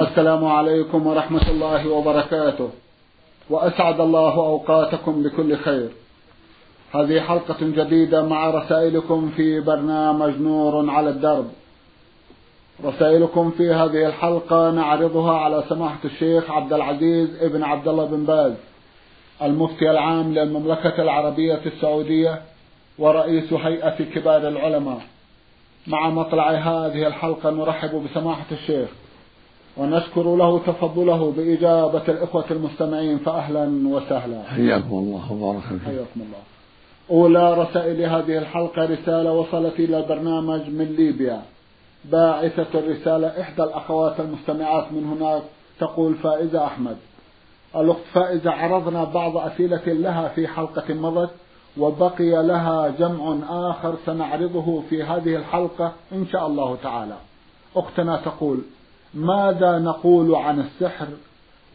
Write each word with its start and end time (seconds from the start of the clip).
السلام 0.00 0.44
عليكم 0.44 1.06
ورحمة 1.06 1.50
الله 1.50 1.88
وبركاته. 1.88 2.70
وأسعد 3.50 4.00
الله 4.00 4.34
أوقاتكم 4.34 5.22
بكل 5.22 5.56
خير. 5.56 5.88
هذه 6.94 7.20
حلقة 7.20 7.56
جديدة 7.60 8.22
مع 8.22 8.50
رسائلكم 8.50 9.30
في 9.36 9.60
برنامج 9.60 10.40
نور 10.40 10.90
على 10.90 11.10
الدرب. 11.10 11.46
رسائلكم 12.84 13.50
في 13.50 13.70
هذه 13.70 14.06
الحلقة 14.06 14.70
نعرضها 14.70 15.32
على 15.32 15.64
سماحة 15.68 15.98
الشيخ 16.04 16.50
عبد 16.50 16.72
العزيز 16.72 17.42
ابن 17.42 17.62
عبد 17.62 17.88
الله 17.88 18.04
بن 18.04 18.24
باز 18.24 18.52
المفتي 19.42 19.90
العام 19.90 20.34
للمملكة 20.34 21.02
العربية 21.02 21.60
السعودية 21.66 22.42
ورئيس 22.98 23.52
هيئة 23.52 24.04
كبار 24.14 24.48
العلماء. 24.48 25.00
مع 25.86 26.10
مطلع 26.10 26.50
هذه 26.50 27.06
الحلقة 27.06 27.50
نرحب 27.50 28.04
بسماحة 28.04 28.46
الشيخ. 28.52 28.88
ونشكر 29.76 30.36
له 30.36 30.58
تفضله 30.58 31.32
بإجابة 31.36 32.02
الإخوة 32.08 32.44
المستمعين 32.50 33.18
فأهلا 33.18 33.88
وسهلا. 33.88 34.42
حياكم 34.42 34.92
الله 34.92 35.32
وبارك 35.32 35.62
فيكم 35.62 35.84
حياكم 35.84 36.20
الله. 36.20 36.38
أولى 37.10 37.54
رسائل 37.62 38.02
هذه 38.02 38.38
الحلقة 38.38 38.84
رسالة 38.84 39.32
وصلت 39.32 39.80
إلى 39.80 39.98
البرنامج 39.98 40.60
من 40.60 40.94
ليبيا. 40.98 41.42
باعثة 42.04 42.78
الرسالة 42.78 43.40
إحدى 43.40 43.62
الأخوات 43.62 44.20
المستمعات 44.20 44.92
من 44.92 45.04
هناك 45.04 45.42
تقول 45.80 46.14
فائزة 46.14 46.64
أحمد. 46.64 46.96
الأخت 47.76 48.00
فائزة 48.12 48.50
عرضنا 48.50 49.04
بعض 49.04 49.36
أسئلة 49.36 49.82
لها 49.86 50.28
في 50.28 50.48
حلقة 50.48 50.94
مضت 50.94 51.30
وبقي 51.78 52.46
لها 52.46 52.88
جمع 52.98 53.38
آخر 53.48 53.94
سنعرضه 54.06 54.82
في 54.90 55.02
هذه 55.02 55.36
الحلقة 55.36 55.92
إن 56.12 56.26
شاء 56.32 56.46
الله 56.46 56.76
تعالى. 56.82 57.16
أختنا 57.76 58.16
تقول 58.16 58.60
ماذا 59.14 59.78
نقول 59.78 60.34
عن 60.34 60.60
السحر 60.60 61.08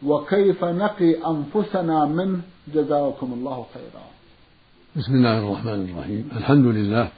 وكيف 0.02 0.64
نقي 0.64 1.14
أنفسنا 1.26 2.04
منه؟ 2.04 2.40
جزاكم 2.74 3.32
الله 3.32 3.66
خيرا. 3.74 4.04
بسم 4.96 5.14
الله 5.14 5.38
الرحمن 5.38 5.90
الرحيم. 5.90 6.28
الحمد 6.36 6.66
لله 6.66 7.08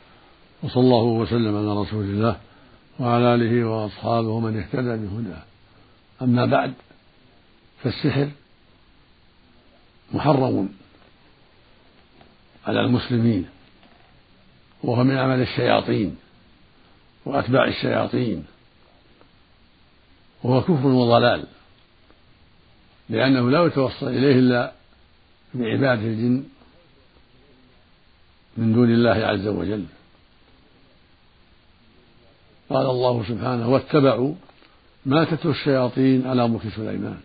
وصلى 0.63 0.83
الله 0.83 1.05
وسلم 1.05 1.57
على 1.57 1.81
رسول 1.81 2.05
الله 2.05 2.37
وعلى 3.01 3.35
آله 3.35 3.65
وأصحابه 3.65 4.29
ومن 4.29 4.59
اهتدى 4.59 4.97
بهداه. 4.97 5.43
أما 6.23 6.47
بعد 6.47 6.73
فالسحر 7.83 8.29
محرم 10.13 10.69
على 12.67 12.81
المسلمين 12.81 13.47
وهو 14.83 15.05
من 15.05 15.19
عمل 15.19 15.41
الشياطين 15.41 16.17
وأتباع 17.27 17.65
الشياطين. 17.69 18.45
وهو 20.43 20.61
كفر 20.63 20.87
وضلال 20.87 21.45
لأنه 23.09 23.51
لا 23.51 23.67
يتوصل 23.67 24.09
إليه 24.09 24.39
إلا 24.39 24.73
بعبادة 25.55 26.03
الجن 26.03 26.45
من 28.57 28.73
دون 28.73 28.91
الله 28.91 29.11
عز 29.11 29.47
وجل. 29.47 29.85
قال 32.71 32.87
الله 32.87 33.25
سبحانه 33.29 33.69
واتبعوا 33.69 34.35
ما 35.07 35.25
تتلو 35.25 35.51
الشياطين 35.51 36.27
على 36.27 36.49
ملك 36.49 36.63
سليمان 36.77 37.21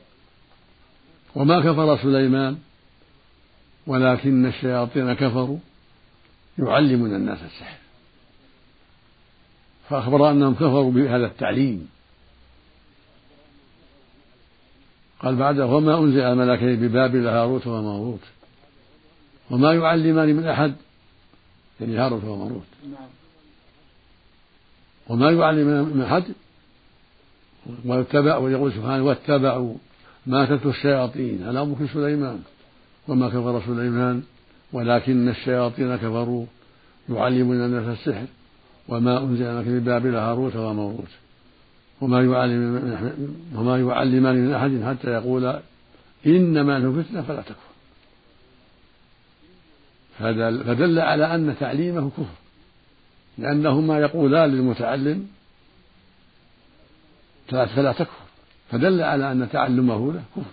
وما 1.36 1.59
كفر 1.59 1.98
سليمان 1.98 2.58
ولكن 3.88 4.45
الشياطين 4.45 5.14
كفروا 5.14 5.58
يعلمون 6.59 7.16
الناس 7.16 7.39
السحر. 7.44 7.77
فأخبر 9.89 10.31
أنهم 10.31 10.53
كفروا 10.53 10.92
بهذا 10.92 11.25
التعليم. 11.25 11.89
قال 15.23 15.35
بعده 15.35 15.66
وما 15.66 15.99
أنزل 15.99 16.19
الملكين 16.19 16.75
ببابل 16.75 17.27
هاروت 17.27 17.67
وماروت. 17.67 18.19
وما 19.52 19.73
يعلمان 19.73 20.35
من 20.35 20.45
أحد 20.45 20.73
يعني 21.81 21.98
هاروت 21.98 22.23
وماروت. 22.23 22.64
وما 25.09 25.31
يعلمان 25.31 25.83
من 25.83 26.02
أحد 26.02 26.23
واتبعوا 27.86 28.45
ويقول 28.45 28.73
سبحانه 28.73 29.03
واتبعوا 29.03 29.75
ما 30.27 30.45
تتلو 30.45 30.71
الشياطين. 30.71 31.48
على 31.48 31.65
ملك 31.65 31.89
سليمان؟ 31.93 32.39
وما 33.08 33.30
كفر 33.30 33.61
سليمان 33.65 34.23
ولكن 34.73 35.30
الشياطين 35.30 35.95
كفروا 35.95 36.45
يعلمون 37.09 37.65
الناس 37.65 37.99
السحر. 37.99 38.25
وما 38.87 39.17
أنزل 39.17 39.59
لك 39.59 39.67
ببابل 39.67 40.15
هاروت 40.15 40.55
وماروت. 40.55 41.23
وما 42.02 42.21
يعلم 42.21 42.76
وما 43.55 43.80
يعلمان 43.80 44.36
من 44.36 44.54
أحد 44.54 44.83
حتى 44.83 45.11
يقولا 45.11 45.61
إنما 46.26 46.80
نحن 46.80 47.04
فتنة 47.04 47.21
فلا 47.21 47.42
تكفر. 47.42 47.73
فدل 50.64 50.99
على 50.99 51.36
أن 51.36 51.55
تعليمه 51.59 52.09
كفر 52.09 52.36
لأنهما 53.37 53.99
يقولان 53.99 54.49
للمتعلم 54.49 55.27
فلا 57.48 57.92
تكفر. 57.92 58.23
فدل 58.71 59.02
على 59.02 59.31
أن 59.31 59.49
تعلمه 59.49 60.14
له 60.14 60.23
كفر. 60.36 60.52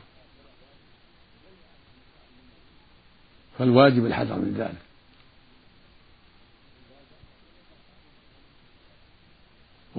فالواجب 3.59 4.07
الحذر 4.07 4.37
من 4.37 4.55
ذلك. 4.59 4.90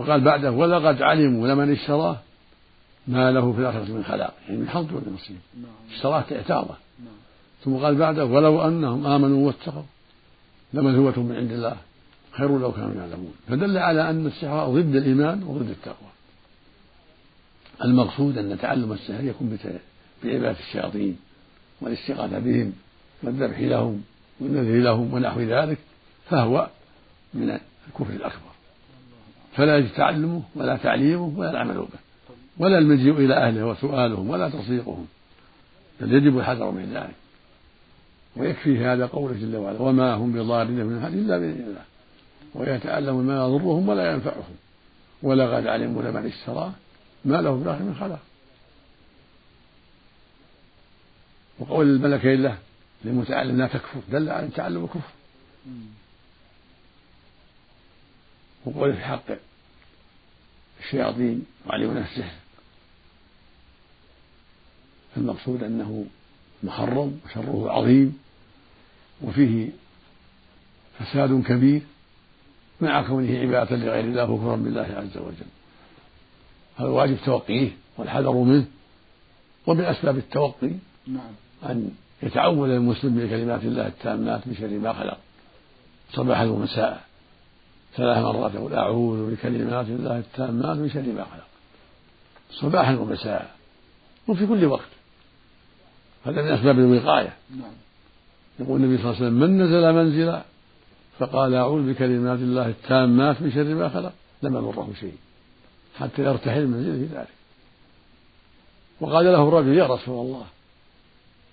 وقال 0.01 0.21
بعده 0.21 0.51
ولقد 0.51 1.01
علموا 1.01 1.47
لمن 1.47 1.71
اشتراه 1.71 2.17
ما 3.07 3.31
له 3.31 3.53
في 3.53 3.59
الآخرة 3.59 3.93
من 3.93 4.03
خلاق 4.03 4.33
يعني 4.47 4.61
من 4.61 4.69
حظ 4.69 4.93
ولا 4.93 5.09
نصيب. 5.13 5.37
اشتراه 5.91 6.25
اعتاضه 6.31 6.75
ثم 7.63 7.75
قال 7.75 7.95
بعده 7.95 8.25
ولو 8.25 8.67
أنهم 8.67 9.05
آمنوا 9.05 9.47
واتقوا 9.47 9.83
لمثوبة 10.73 11.21
من 11.21 11.35
عند 11.35 11.51
الله 11.51 11.75
خير 12.31 12.57
لو 12.57 12.71
كانوا 12.71 12.95
يعلمون. 12.95 13.33
فدل 13.47 13.77
على 13.77 14.09
أن 14.09 14.25
السحر 14.25 14.69
ضد 14.69 14.95
الإيمان 14.95 15.43
وضد 15.43 15.69
التقوى. 15.69 16.11
المقصود 17.83 18.37
أن 18.37 18.57
تعلم 18.59 18.91
السحر 18.91 19.23
يكون 19.23 19.57
بعبادة 20.23 20.59
الشياطين 20.59 21.17
والاستغاثة 21.81 22.39
بهم 22.39 22.73
والذبح 23.23 23.59
لهم 23.59 24.01
والنذر 24.39 24.79
لهم 24.79 25.13
ونحو 25.13 25.39
ذلك 25.39 25.77
فهو 26.29 26.67
من 27.33 27.59
الكفر 27.87 28.13
الأكبر. 28.13 28.50
فلا 29.55 29.77
يجب 29.77 29.93
تعلمه 29.95 30.41
ولا 30.55 30.77
تعليمه 30.77 31.33
ولا 31.37 31.49
العمل 31.49 31.73
به. 31.73 31.99
ولا 32.57 32.77
المجيء 32.77 33.17
إلى 33.17 33.33
أهله 33.33 33.65
وسؤالهم 33.65 34.29
ولا 34.29 34.49
تصديقهم. 34.49 35.07
بل 36.01 36.13
يجب 36.13 36.37
الحذر 36.37 36.71
من 36.71 36.93
ذلك. 36.93 37.15
ويكفي 38.35 38.85
هذا 38.85 39.05
قوله 39.05 39.33
جل 39.33 39.55
وعلا 39.55 39.81
وما 39.81 40.13
هم 40.13 40.31
بضارين 40.31 40.85
من 40.85 40.97
أحد 41.03 41.13
إلا 41.13 41.37
بإذن 41.37 41.63
الله. 41.67 41.83
ويتعلم 42.55 43.19
ما 43.19 43.33
يضرهم 43.33 43.89
ولا 43.89 44.11
ينفعهم. 44.11 44.55
ولقد 45.23 45.67
علموا 45.67 46.01
لمن 46.03 46.25
اشتراه 46.25 46.71
ما 47.25 47.41
له 47.41 47.75
في 47.77 47.83
من 47.83 47.95
خلاق. 47.99 48.19
وقول 51.59 51.87
الملكين 51.87 52.43
له 52.43 52.57
للمتعلم 53.05 53.57
لا 53.57 53.67
تكفر. 53.67 53.99
دل 54.11 54.29
على 54.29 54.45
التعلم 54.45 54.87
كفر. 54.87 55.11
وقول 58.65 58.93
في 58.93 59.03
حق 59.03 59.23
الشياطين 60.79 61.45
وعلمنا 61.67 61.99
السحر 61.99 62.35
فالمقصود 65.15 65.63
أنه 65.63 66.05
محرم 66.63 67.19
وشره 67.25 67.71
عظيم 67.71 68.17
وفيه 69.21 69.69
فساد 70.99 71.43
كبير 71.43 71.81
مع 72.81 73.07
كونه 73.07 73.39
عبادة 73.39 73.75
لغير 73.75 74.03
الله 74.03 74.31
وكفرا 74.31 74.55
بالله 74.55 74.81
عز 74.81 75.17
وجل. 75.17 75.45
هذا 76.77 76.87
واجب 76.87 77.17
توقيه 77.25 77.69
والحذر 77.97 78.33
منه. 78.33 78.65
ومن 79.67 79.81
أسباب 79.81 80.17
التوقي 80.17 80.71
نعم. 81.07 81.31
أن 81.63 81.91
يتعوذ 82.23 82.69
المسلم 82.69 83.15
بكلمات 83.15 83.63
الله 83.63 83.87
التامات 83.87 84.47
من 84.47 84.55
شر 84.55 84.67
ما 84.67 84.93
خلق. 84.93 85.17
صباحا 86.13 86.45
ومساء 86.45 87.05
ثلاث 87.95 88.17
مرات 88.17 88.53
يقول 88.53 88.73
أعوذ 88.73 89.31
بكلمات 89.31 89.85
الله 89.85 90.17
التامات 90.17 90.77
من 90.77 90.89
شر 90.89 91.01
ما 91.01 91.23
خلق. 91.23 91.47
صباحا 92.51 92.95
ومساء. 92.95 93.55
وفي 94.27 94.47
كل 94.47 94.65
وقت. 94.65 94.89
هذا 96.25 96.41
من 96.41 96.47
أسباب 96.47 96.79
الوقاية. 96.79 97.33
نعم. 97.49 97.71
يقول 98.59 98.83
النبي 98.83 98.97
صلى 98.97 99.05
الله 99.05 99.15
عليه 99.15 99.25
وسلم 99.25 99.39
من 99.39 99.61
نزل 99.61 99.93
منزلا؟ 99.93 100.41
فقال 101.19 101.55
أعوذ 101.55 101.93
بكلمات 101.93 102.39
الله 102.39 102.67
التامات 102.67 103.41
من 103.41 103.51
شر 103.51 103.63
ما 103.63 103.89
خلق. 103.89 104.13
لم 104.43 104.55
يضره 104.55 104.89
شيء. 104.99 105.15
حتى 105.99 106.21
يرتحل 106.21 106.67
من 106.67 106.77
منزله 106.77 107.19
ذلك. 107.19 107.27
وقال 109.01 109.25
له 109.25 109.47
الرجل 109.47 109.73
يا 109.73 109.87
رسول 109.87 110.25
الله 110.25 110.45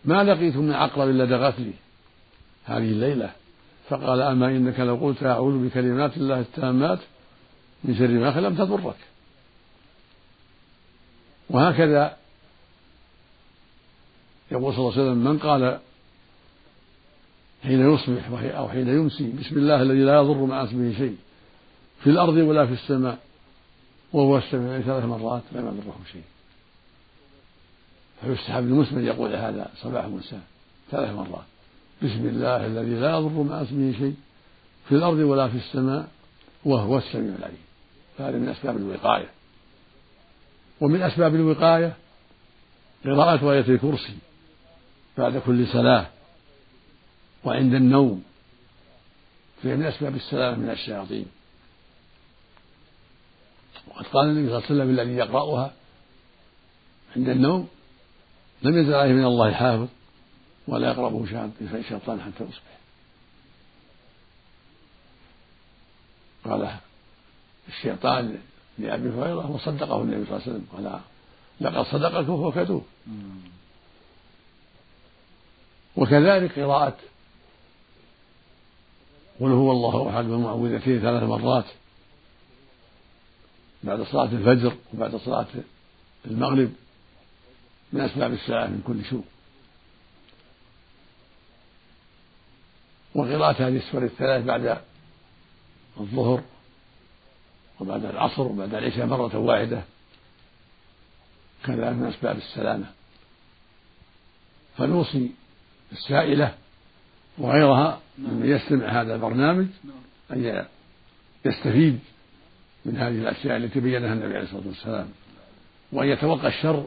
ما 0.05 0.25
لقيت 0.25 0.57
من 0.57 0.73
عقرب 0.73 1.09
لدغت 1.09 1.61
لي 1.61 1.73
هذه 2.65 2.79
الليلة. 2.79 3.31
فقال 3.89 4.21
أما 4.21 4.47
إنك 4.47 4.81
لو 4.81 4.97
قلت 4.97 5.23
أعوذ 5.23 5.67
بكلمات 5.67 6.17
الله 6.17 6.41
التامات 6.41 6.99
من 7.85 7.95
شر 7.95 8.09
ما 8.09 8.41
لم 8.41 8.55
تضرك 8.55 8.97
وهكذا 11.51 12.17
يقول 14.51 14.75
صلى 14.75 14.81
الله 14.81 14.93
عليه 14.93 15.03
وسلم 15.03 15.25
من 15.25 15.39
قال 15.39 15.79
حين 17.63 17.95
يصبح 17.95 18.55
أو 18.57 18.69
حين 18.69 18.89
يمسي 18.89 19.33
بسم 19.33 19.59
الله 19.59 19.83
الذي 19.83 19.99
لا 19.99 20.17
يضر 20.17 20.45
مع 20.45 20.65
اسمه 20.65 20.95
شيء 20.99 21.17
في 22.03 22.11
الأرض 22.11 22.35
ولا 22.35 22.67
في 22.67 22.73
السماء 22.73 23.19
وهو 24.13 24.39
السميع 24.39 24.81
ثلاث 24.81 25.05
مرات 25.05 25.43
لم 25.53 25.67
يضره 25.67 25.97
شيء. 26.13 26.23
فيستحب 28.21 28.63
للمسلم 28.63 29.07
يقول 29.07 29.35
هذا 29.35 29.71
صباح 29.83 30.05
ومساء 30.07 30.41
ثلاث 30.91 31.11
مرات. 31.11 31.45
بسم 32.03 32.29
الله 32.29 32.67
الذي 32.67 32.95
لا 32.95 33.11
يضر 33.11 33.43
مع 33.43 33.63
اسمه 33.63 33.93
شيء 33.93 34.15
في 34.89 34.95
الأرض 34.95 35.19
ولا 35.19 35.49
في 35.49 35.57
السماء 35.57 36.09
وهو 36.65 36.99
السميع 36.99 37.35
العليم. 37.35 37.65
فهذا 38.19 38.39
من 38.39 38.49
أسباب 38.49 38.77
الوقاية. 38.77 39.31
ومن 40.81 41.03
أسباب 41.03 41.35
الوقاية 41.35 41.97
قراءة 43.05 43.53
آية 43.53 43.61
الكرسي 43.69 44.17
بعد 45.19 45.39
كل 45.39 45.67
صلاة 45.67 46.07
وعند 47.45 47.75
النوم. 47.75 48.23
فهي 49.63 49.77
من 49.77 49.87
أسباب 49.87 50.17
السلامة 50.17 50.57
من 50.57 50.71
الشياطين. 50.71 51.27
وقد 53.89 54.05
قال 54.07 54.29
النبي 54.29 54.49
صلى 54.49 54.57
الله 54.57 54.67
عليه 54.71 54.75
وسلم 54.75 54.91
الذي 54.91 55.17
يقرأها 55.17 55.73
عند 57.17 57.29
النوم 57.29 57.69
لم 58.63 58.79
يزل 58.79 58.95
عليه 58.95 59.13
من 59.13 59.25
الله 59.25 59.53
حافظ. 59.53 59.89
ولا 60.69 60.89
يقربه 60.89 61.27
شيطان 61.89 62.21
حتى 62.21 62.45
يصبح. 62.45 62.79
قال 66.45 66.77
الشيطان 67.69 68.39
لأبي 68.79 69.09
هريرة 69.09 69.51
وصدقه 69.51 70.03
النبي 70.03 70.25
صلى 70.27 70.37
الله 70.37 70.43
عليه 70.47 70.51
وسلم. 70.53 70.67
قال 70.73 71.01
لقد 71.61 71.87
صدقك 71.87 72.29
وهو 72.29 72.53
كذوب. 72.53 72.85
وكذلك 75.97 76.59
قراءة 76.59 76.97
قل 79.41 79.51
هو 79.51 79.73
الله 79.73 80.11
أحد 80.11 80.25
والمعوذتين 80.27 81.01
ثلاث 81.01 81.23
مرات 81.23 81.65
بعد 83.83 84.03
صلاة 84.03 84.25
الفجر 84.33 84.77
وبعد 84.95 85.17
صلاة 85.17 85.47
المغرب 86.27 86.73
من 87.93 88.01
أسباب 88.01 88.33
الساعة 88.33 88.67
من 88.67 88.83
كل 88.87 89.05
سوء 89.11 89.25
وقراءة 93.19 93.69
هذه 93.69 93.77
السور 93.77 94.05
الثلاث 94.05 94.45
بعد 94.45 94.79
الظهر 96.01 96.43
وبعد 97.81 98.05
العصر 98.05 98.43
وبعد 98.43 98.75
العشاء 98.75 99.07
مرة 99.07 99.39
واحدة. 99.39 99.83
كذلك 101.65 101.83
من 101.83 102.07
أسباب 102.07 102.37
السلامة. 102.37 102.87
فنوصي 104.77 105.31
السائلة 105.93 106.55
وغيرها 107.39 108.01
من 108.19 108.43
يستمع 108.45 109.01
هذا 109.03 109.15
البرنامج 109.15 109.67
أن 110.33 110.67
يستفيد 111.45 111.99
من 112.85 112.97
هذه 112.97 113.19
الأشياء 113.19 113.57
التي 113.57 113.81
بينها 113.81 114.13
النبي 114.13 114.35
عليه 114.35 114.45
الصلاة 114.45 114.67
والسلام 114.67 115.09
وأن 115.93 116.09
يتوقى 116.09 116.49
الشر 116.49 116.85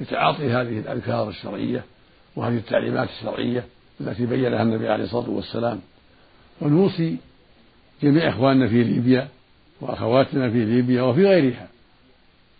بتعاطي 0.00 0.50
هذه 0.50 0.78
الأذكار 0.78 1.28
الشرعية 1.28 1.84
وهذه 2.36 2.56
التعليمات 2.56 3.08
الشرعية. 3.08 3.64
التي 4.00 4.26
بينها 4.26 4.62
النبي 4.62 4.88
عليه 4.88 5.04
الصلاة 5.04 5.30
والسلام. 5.30 5.80
ونوصي 6.60 7.16
جميع 8.02 8.28
إخواننا 8.28 8.68
في 8.68 8.82
ليبيا 8.82 9.28
وأخواتنا 9.80 10.50
في 10.50 10.64
ليبيا 10.64 11.02
وفي 11.02 11.26
غيرها 11.26 11.68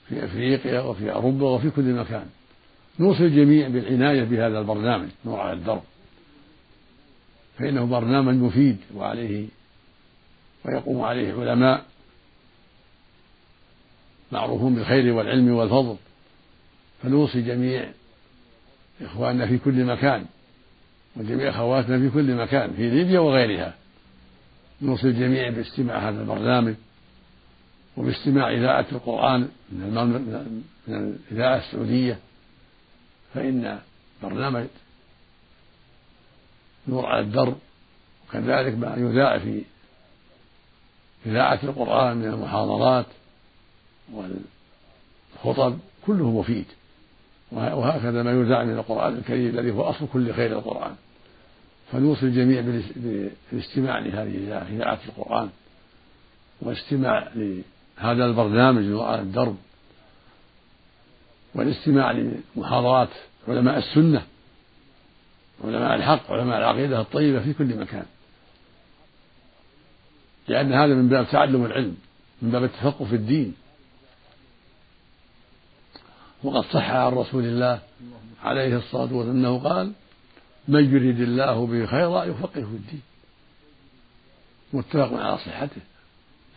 في 0.09 0.25
أفريقيا 0.25 0.81
وفي 0.81 1.13
أوروبا 1.13 1.49
وفي 1.49 1.71
كل 1.71 1.83
مكان. 1.83 2.27
نوصي 2.99 3.27
الجميع 3.27 3.69
بالعناية 3.69 4.25
بهذا 4.25 4.59
البرنامج 4.59 5.09
نور 5.25 5.41
على 5.41 5.53
الدرب. 5.53 5.83
فإنه 7.59 7.85
برنامج 7.85 8.35
مفيد 8.35 8.77
وعليه 8.95 9.47
ويقوم 10.65 11.01
عليه 11.01 11.33
علماء 11.33 11.85
معروفون 14.33 14.75
بالخير 14.75 15.13
والعلم 15.13 15.51
والفضل. 15.51 15.97
فنوصي 17.03 17.43
جميع 17.43 17.89
إخواننا 19.03 19.47
في 19.47 19.59
كل 19.59 19.85
مكان. 19.85 20.27
وجميع 21.17 21.51
أخواتنا 21.51 21.99
في 21.99 22.11
كل 22.11 22.35
مكان 22.35 22.73
في 22.73 22.91
ليبيا 22.91 23.21
وغيرها. 23.21 23.75
نوصي 24.83 25.09
الجميع 25.09 25.51
باستماع 25.51 26.09
هذا 26.09 26.21
البرنامج 26.21 26.75
وباستماع 27.97 28.51
إذاعة 28.51 28.87
القرآن 28.93 29.49
من 29.73 30.55
الإذاعة 30.89 31.59
السعودية. 31.59 32.19
فإن 33.35 33.79
برنامج 34.23 34.67
نور 36.89 37.07
على 37.07 37.21
الدرب 37.21 37.59
وكذلك 38.29 38.79
ما 38.79 38.95
يذاع 38.97 39.39
في 39.39 39.63
إذاعة 41.27 41.61
القرآن 41.63 42.17
من 42.17 42.25
المحاضرات 42.25 43.07
والخطب 44.13 45.79
كله 46.07 46.31
مفيد. 46.31 46.67
وهكذا 47.53 48.23
ما 48.23 48.33
يذاع 48.33 48.65
من 48.65 48.73
القرآن 48.73 49.15
الكريم 49.15 49.59
الذي 49.59 49.71
هو 49.71 49.83
أصل 49.83 50.07
كل 50.13 50.33
خير 50.33 50.59
القرآن. 50.59 50.95
فنوصي 51.93 52.27
الجميع 52.27 52.61
بالاستماع 53.53 53.99
لهذه 53.99 54.65
إذاعة 54.71 54.99
القرآن. 55.09 55.49
والاستماع 56.61 57.29
لهذا 57.35 58.25
البرنامج 58.25 59.01
على 59.01 59.21
الدرب. 59.23 59.57
والاستماع 61.55 62.13
لمحاضرات 62.57 63.09
علماء 63.49 63.79
السنة 63.79 64.23
علماء 65.65 65.95
الحق 65.95 66.33
علماء 66.33 66.59
العقيدة 66.59 67.01
الطيبة 67.01 67.41
في 67.41 67.53
كل 67.53 67.77
مكان. 67.77 68.05
لأن 70.49 70.73
هذا 70.73 70.95
من 70.95 71.09
باب 71.09 71.27
تعلم 71.31 71.65
العلم 71.65 71.97
من 72.43 72.51
باب 72.51 72.65
التفقه 72.65 73.05
في 73.05 73.17
الدين. 73.17 73.55
وقد 76.43 76.65
صح 76.65 76.91
عن 76.91 77.13
رسول 77.13 77.45
الله 77.45 77.81
عليه 78.43 78.77
الصلاة 78.77 79.15
والسلام 79.15 79.37
أنه 79.37 79.59
قال 79.59 79.93
من 80.69 80.95
يريد 80.95 81.21
الله 81.21 81.67
به 81.67 81.87
خيرا 81.87 82.25
يفقهه 82.25 82.65
في 82.65 82.77
الدين. 82.77 83.03
متفق 84.73 85.13
على 85.13 85.39
صحته 85.39 85.81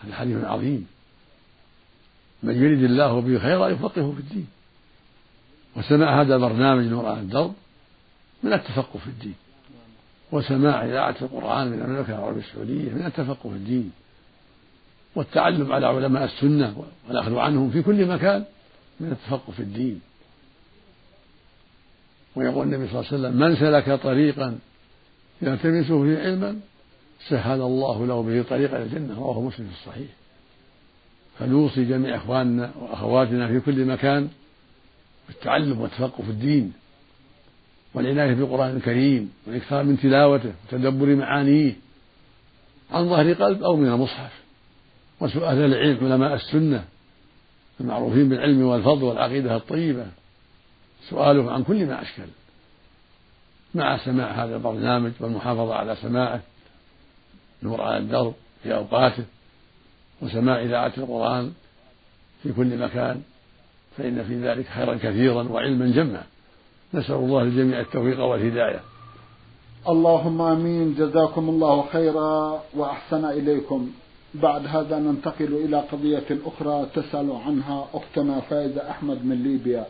هذا 0.03 0.15
حديث 0.15 0.43
عظيم. 0.43 0.87
من 2.43 2.55
يريد 2.63 2.83
الله 2.83 3.21
به 3.21 3.39
خيرا 3.39 3.67
يفقهه 3.67 4.11
في 4.11 4.19
الدين. 4.19 4.47
وسماع 5.75 6.21
هذا 6.21 6.35
البرنامج 6.35 6.85
نور 6.85 7.05
على 7.05 7.19
الدرب 7.19 7.53
من 8.43 8.53
التفقه 8.53 8.99
في 8.99 9.07
الدين. 9.07 9.35
وسماع 10.31 10.85
إذاعة 10.85 11.15
القرآن 11.21 11.67
من 11.67 11.81
المملكة 11.81 12.15
العربية 12.15 12.41
السعودية 12.41 12.91
من 12.91 13.05
التفقه 13.05 13.49
في 13.49 13.55
الدين. 13.55 13.91
والتعلم 15.15 15.71
على 15.71 15.87
علماء 15.87 16.23
السنة 16.23 16.85
والأخذ 17.07 17.37
عنهم 17.37 17.69
في 17.69 17.81
كل 17.81 18.05
مكان. 18.05 18.45
من 18.99 19.11
التفقه 19.11 19.51
في 19.51 19.59
الدين. 19.59 20.01
ويقول 22.35 22.67
النبي 22.67 22.87
صلى 22.87 22.99
الله 22.99 23.11
عليه 23.11 23.19
وسلم 23.19 23.39
من 23.39 23.55
سلك 23.55 24.01
طريقا 24.01 24.59
يلتمسه 25.41 26.03
فيه 26.03 26.17
علما 26.17 26.59
سهل 27.29 27.61
الله 27.61 28.05
له 28.05 28.23
به 28.23 28.43
طريقا 28.49 28.77
إلى 28.77 28.83
الجنة. 28.83 29.19
رواه 29.19 29.41
مسلم 29.41 29.67
في 29.67 29.73
الصحيح. 29.73 30.07
فنوصي 31.39 31.85
جميع 31.85 32.15
إخواننا 32.15 32.71
وأخواتنا 32.79 33.47
في 33.47 33.59
كل 33.59 33.85
مكان 33.85 34.29
بالتعلم 35.27 35.81
والتفقه 35.81 36.23
في 36.23 36.29
الدين 36.29 36.73
والعناية 37.93 38.33
بالقرآن 38.33 38.75
الكريم 38.75 39.33
والإكثار 39.47 39.83
من 39.83 39.99
تلاوته 39.99 40.53
وتدبر 40.67 41.15
معانيه 41.15 41.73
عن 42.91 43.09
ظهر 43.09 43.33
قلب 43.33 43.63
أو 43.63 43.75
من 43.75 43.87
المصحف. 43.87 44.43
وسؤال 45.19 45.57
العلم 45.57 45.97
علماء 46.05 46.33
السنة 46.33 46.85
المعروفين 47.81 48.29
بالعلم 48.29 48.61
والفضل 48.61 49.03
والعقيدة 49.03 49.55
الطيبة. 49.55 50.05
سؤالهم 51.09 51.49
عن 51.49 51.63
كل 51.63 51.85
ما 51.85 52.01
أشكل. 52.01 52.27
مع 53.75 53.97
سماع 53.97 54.31
هذا 54.43 54.55
البرنامج 54.55 55.11
والمحافظة 55.19 55.75
على 55.75 55.95
سماعه 55.95 56.41
نور 57.63 57.81
على 57.81 57.97
الدرب 57.97 58.33
في 58.63 58.75
أوقاته 58.75 59.23
وسماع 60.21 60.61
إذاعة 60.61 60.93
القرآن 60.97 61.53
في 62.43 62.53
كل 62.53 62.77
مكان 62.77 63.21
فإن 63.97 64.23
في 64.23 64.41
ذلك 64.41 64.65
خيرا 64.67 64.95
كثيرا 64.95 65.43
وعلما 65.43 65.91
جما. 65.91 66.23
نسأل 66.93 67.15
الله 67.15 67.43
للجميع 67.43 67.79
التوفيق 67.79 68.19
والهداية. 68.19 68.79
اللهم 69.89 70.41
آمين. 70.41 70.95
جزاكم 70.95 71.49
الله 71.49 71.85
خيرا 71.91 72.63
وأحسن 72.75 73.25
إليكم. 73.25 73.91
بعد 74.33 74.67
هذا 74.67 74.99
ننتقل 74.99 75.53
إلى 75.53 75.77
قضية 75.77 76.37
أخرى 76.45 76.87
تسأل 76.95 77.31
عنها 77.31 77.87
أختنا 77.93 78.41
فائزه 78.41 78.89
أحمد 78.89 79.25
من 79.25 79.43
ليبيا. 79.43 79.85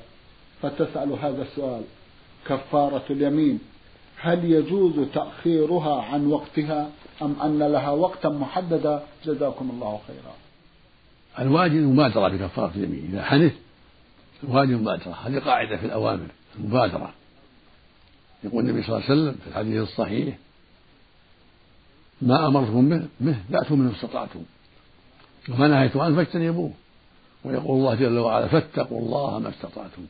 فتسأل 0.61 1.11
هذا 1.11 1.41
السؤال. 1.41 1.81
كفارة 2.47 3.03
اليمين. 3.09 3.59
هل 4.17 4.51
يجوز 4.51 4.93
تأخيرها 5.13 6.01
عن 6.01 6.27
وقتها 6.27 6.89
أم 7.21 7.35
أن 7.43 7.59
لها 7.59 7.89
وقتا 7.89 8.29
محددا؟ 8.29 9.03
جزاكم 9.25 9.69
الله 9.73 9.99
خيرا. 10.07 10.35
الواجب 11.39 11.75
المبادرة 11.75 12.27
بكفارة 12.27 12.71
اليمين. 12.75 13.09
إذا 13.11 13.23
حنث 13.23 13.53
الواجب 14.43 14.71
المبادرة. 14.71 15.17
هذه 15.25 15.39
قاعدة 15.39 15.77
في 15.77 15.85
الأوامر 15.85 16.27
المبادرة. 16.59 17.13
يقول 18.43 18.63
النبي 18.63 18.83
صلى 18.83 18.95
الله 18.95 19.09
عليه 19.09 19.21
وسلم 19.21 19.35
في 19.43 19.47
الحديث 19.47 19.81
الصحيح 19.81 20.37
ما 22.23 22.47
أمرتكم 22.47 22.89
به, 22.89 23.05
به 23.19 23.37
فأتوا 23.51 23.77
منه 23.77 23.95
استطعتم. 23.95 24.43
وما 25.49 25.67
نهيت 25.67 25.97
عنه 25.97 26.15
فاجتنبوه. 26.15 26.71
ويقول 27.45 27.79
الله 27.79 27.95
جل 27.95 28.17
وعلا 28.17 28.47
فاتقوا 28.47 28.99
الله 28.99 29.39
ما 29.39 29.49
استطعتم. 29.49 30.05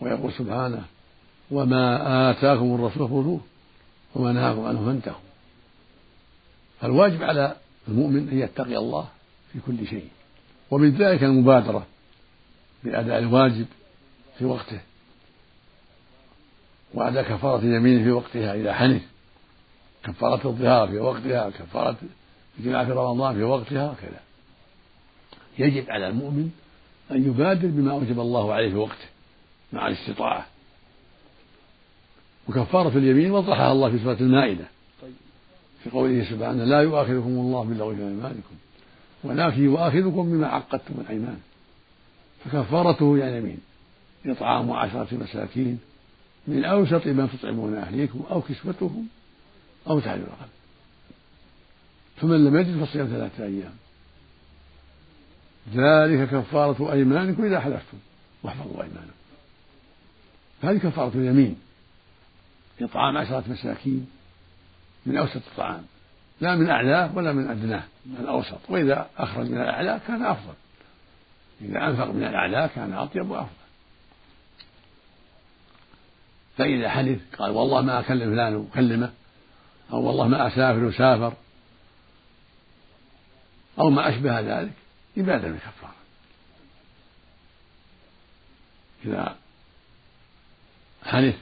ويقول 0.00 0.32
سبحانه 0.32 0.84
وما 1.50 2.30
آتاكم 2.30 2.74
الرسول 2.74 3.08
خذوه 3.08 3.40
وما 4.14 4.32
نهاكم 4.32 4.64
عنه 4.64 4.86
فانتهوا. 4.86 5.26
فالواجب 6.80 7.22
على 7.22 7.56
المؤمن 7.88 8.28
أن 8.28 8.38
يتقي 8.38 8.76
الله 8.76 9.08
في 9.52 9.58
كل 9.66 9.86
شيء. 9.86 10.08
ومن 10.70 10.90
ذلك 10.90 11.22
المبادرة 11.22 11.86
بأداء 12.84 13.18
الواجب 13.18 13.66
في 14.38 14.44
وقته 14.44 14.80
وأداء 16.94 17.22
كفارة 17.22 17.58
اليمين 17.58 18.04
في 18.04 18.10
وقتها 18.10 18.54
إذا 18.54 18.72
حنث 18.72 19.02
كفارة 20.06 20.48
الظهار 20.48 20.88
في 20.88 20.98
وقتها 20.98 21.50
كفارة 21.50 21.96
الجماعة 22.58 22.84
في 22.84 22.92
رمضان 22.92 23.34
في 23.34 23.42
وقتها 23.42 23.90
وكذا 23.90 24.20
يجب 25.58 25.90
على 25.90 26.08
المؤمن 26.08 26.50
أن 27.10 27.26
يبادر 27.26 27.68
بما 27.68 27.92
أوجب 27.92 28.20
الله 28.20 28.52
عليه 28.52 28.70
في 28.70 28.76
وقته 28.76 29.06
مع 29.72 29.88
الاستطاعة. 29.88 30.46
وكفارة 32.48 32.98
اليمين 32.98 33.30
وضحها 33.30 33.72
الله 33.72 33.90
في 33.90 33.98
سورة 33.98 34.16
المائدة. 34.20 34.64
في 35.84 35.90
قوله 35.90 36.24
سبحانه 36.24 36.64
لا 36.64 36.80
يؤاخذكم 36.80 37.28
الله 37.28 37.64
باللغو 37.64 37.94
في 37.94 38.02
أيمانكم 38.02 38.54
ولكن 39.24 39.64
يؤاخذكم 39.64 40.32
بما 40.32 40.46
عقدتم 40.46 40.94
الأيمان. 41.00 41.38
فكفارته 42.44 43.18
يعني 43.18 43.38
يمين 43.38 43.58
إطعام 44.26 44.72
عشرة 44.72 45.08
مساكين 45.12 45.78
من 46.46 46.64
أوسط 46.64 47.06
ما 47.06 47.26
تطعمون 47.26 47.74
أهليكم 47.74 48.22
أو 48.30 48.40
كسوتهم 48.40 49.06
أو 49.88 50.00
تحرير 50.00 50.24
رقبة 50.24 50.56
فمن 52.16 52.44
لم 52.44 52.56
يجد 52.56 52.84
فصيام 52.84 53.06
ثلاثة 53.06 53.44
أيام. 53.44 53.72
ذلك 55.74 56.28
كفارة 56.28 56.92
أيمانكم 56.92 57.44
إذا 57.44 57.60
حلفتم. 57.60 57.98
واحفظوا 58.42 58.82
أيمانكم. 58.82 59.10
هذه 60.62 60.78
كفارة 60.78 61.12
اليمين. 61.14 61.56
إطعام 62.80 63.16
عشرة 63.16 63.44
مساكين 63.48 64.06
من 65.06 65.16
أوسط 65.16 65.36
الطعام. 65.36 65.82
لا 66.40 66.56
من 66.56 66.70
أعلاه 66.70 67.16
ولا 67.16 67.32
من 67.32 67.50
أدناه 67.50 67.84
من 68.06 68.16
الأوسط. 68.20 68.58
وإذا 68.68 69.10
أخرج 69.18 69.50
من 69.50 69.60
الأعلى 69.60 70.00
كان 70.08 70.22
أفضل. 70.22 70.54
إذا 71.60 71.86
أنفق 71.86 72.10
من 72.10 72.22
الأعلى 72.22 72.70
كان 72.74 72.92
أطيب 72.92 73.30
وأفضل. 73.30 73.66
فإذا 76.56 76.88
حدث 76.88 77.18
قال 77.38 77.50
والله 77.50 77.80
ما 77.80 78.00
أكلم 78.00 78.30
فلان 78.30 78.54
وكلمه 78.54 79.12
أو 79.92 80.02
والله 80.02 80.28
ما 80.28 80.46
أسافر 80.46 80.84
وسافر 80.84 81.32
أو 83.78 83.90
ما 83.90 84.08
أشبه 84.08 84.40
ذلك. 84.40 84.72
يبادر 85.16 85.48
بالكفارة. 85.48 85.94
إذا 89.04 89.36
حنث 91.04 91.36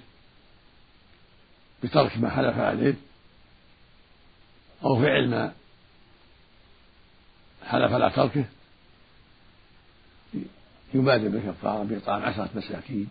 بترك 1.83 2.19
ما 2.19 2.31
حلف 2.31 2.59
عليه 2.59 2.95
أو 4.85 5.03
فعل 5.03 5.31
ما 5.31 5.53
حلف 7.67 7.93
على 7.93 8.11
تركه 8.11 8.45
يبادر 10.95 11.29
بالكفارة 11.29 11.83
بإطعام 11.83 12.23
عشرة 12.23 12.51
مساكين. 12.55 13.09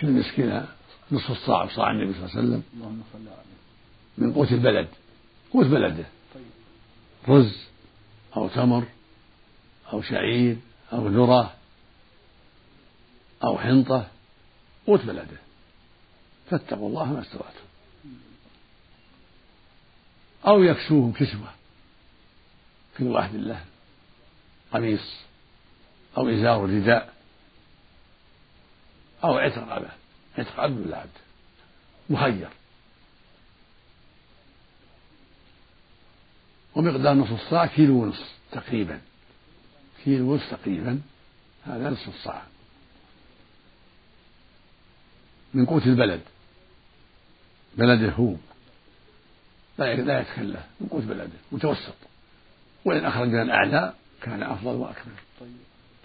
كل 0.00 0.10
مسكين 0.10 0.66
نصف 1.12 1.30
الصاع 1.30 1.68
صاع 1.68 1.90
النبي 1.90 2.12
صلى 2.12 2.22
الله 2.22 2.36
عليه 2.36 2.48
وسلم. 2.48 2.62
اللهم 2.74 3.02
صل 3.12 3.28
عليه 3.28 3.61
من 4.18 4.32
قوت 4.32 4.52
البلد. 4.52 4.88
قوت 5.52 5.66
بلده 5.66 6.04
رز 7.28 7.56
أو 8.36 8.48
تمر 8.48 8.84
أو 9.92 10.02
شعير 10.02 10.56
أو 10.92 11.08
ذرة 11.08 11.54
أو 13.44 13.58
حنطة. 13.58 14.06
قوت 14.86 15.04
بلده 15.04 15.36
فاتقوا 16.50 16.88
الله 16.88 17.12
ما 17.12 17.20
استطعتم. 17.20 17.64
أو 20.46 20.62
يكسوهم 20.62 21.12
كسوة. 21.12 21.52
كل 22.98 23.04
واحد 23.04 23.34
له 23.34 23.64
قميص 24.72 25.14
أو 26.16 26.28
إزار 26.28 26.64
رداء 26.64 27.14
أو 29.24 29.38
عتق 29.38 29.72
عبد 29.72 29.88
عتق 30.38 30.60
عبد 30.60 30.86
ولا 30.86 30.98
عبد. 30.98 31.10
مخير. 32.10 32.48
ومقدار 36.74 37.14
نصف 37.14 37.32
الصاع 37.32 37.66
كيلو 37.66 38.02
ونصف 38.02 38.32
تقريبا. 38.52 39.00
كيلو 40.04 40.32
ونصف 40.32 40.50
تقريبا. 40.50 41.00
هذا 41.66 41.90
نصف 41.90 42.08
الصاع. 42.08 42.42
من 45.54 45.66
قوت 45.66 45.86
البلد. 45.86 46.20
بلده 47.78 48.10
هو. 48.10 48.34
لا 49.78 49.94
لا 49.94 50.20
يتكلف 50.20 50.60
من 50.80 50.86
قوت 50.86 51.02
بلده. 51.02 51.38
متوسط. 51.52 51.94
وإن 52.84 53.04
أخرج 53.04 53.28
من 53.28 53.42
الأعلى 53.42 53.94
كان 54.22 54.42
أفضل 54.42 54.74
وأكمل. 54.74 55.12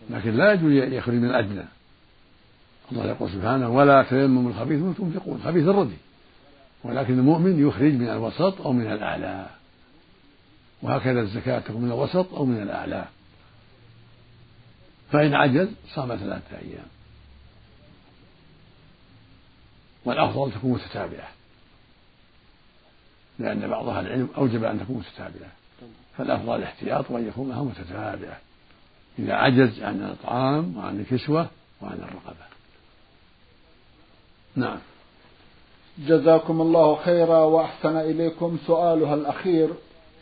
لكن 0.10 0.38
لا 0.38 0.54
يجوز 0.54 0.72
يخرج 0.72 1.16
من 1.16 1.30
الأدنى. 1.30 1.66
الله 2.92 3.06
يقول 3.06 3.30
سبحانه 3.30 3.70
ولا 3.70 4.04
تيمموا 4.04 4.52
الخبيث 4.52 4.98
تنفقون. 4.98 5.42
خبيث 5.46 5.68
الردي 5.68 5.98
ولكن 6.84 7.14
المؤمن 7.14 7.68
يخرج 7.68 7.94
من 7.94 8.10
الوسط 8.10 8.62
أو 8.62 8.74
من 8.74 8.92
الأعلى. 8.92 9.50
وهكذا 10.82 11.22
الزكاة 11.22 11.60
تكون 11.60 11.82
من 11.82 11.92
الوسط 11.92 12.34
أو 12.34 12.46
من 12.46 12.62
الأعلى. 12.62 13.06
فإن 15.12 15.34
عجز 15.34 15.70
صام 15.96 16.16
ثلاثة 16.16 16.58
أيام. 16.58 16.88
والأفضل 20.06 20.52
تكون 20.52 20.72
متتابعة. 20.72 21.30
لأن 23.40 23.68
بعض 23.68 23.90
أهل 23.90 24.08
العلم 24.08 24.30
أوجب 24.38 24.64
أن 24.64 24.80
تكون 24.80 24.98
متتابعة. 24.98 25.52
فالأفضل 26.18 26.56
الاحتياط 26.56 27.12
وأن 27.12 27.28
يكون 27.28 27.50
لها 27.50 27.64
متتابعة. 27.64 28.38
إذا 29.20 29.34
عجز 29.34 29.84
عن 29.84 29.96
الإطعام 29.96 30.78
وعن 30.78 31.00
الكسوة 31.00 31.48
وعن 31.82 31.98
الرقبة. 31.98 32.48
نعم. 34.56 34.78
جزاكم 36.00 36.62
الله 36.62 36.96
خيرا 36.96 37.38
وأحسن 37.38 37.98
إليكم 37.98 38.58
سؤالها 38.68 39.14
الأخير. 39.14 39.70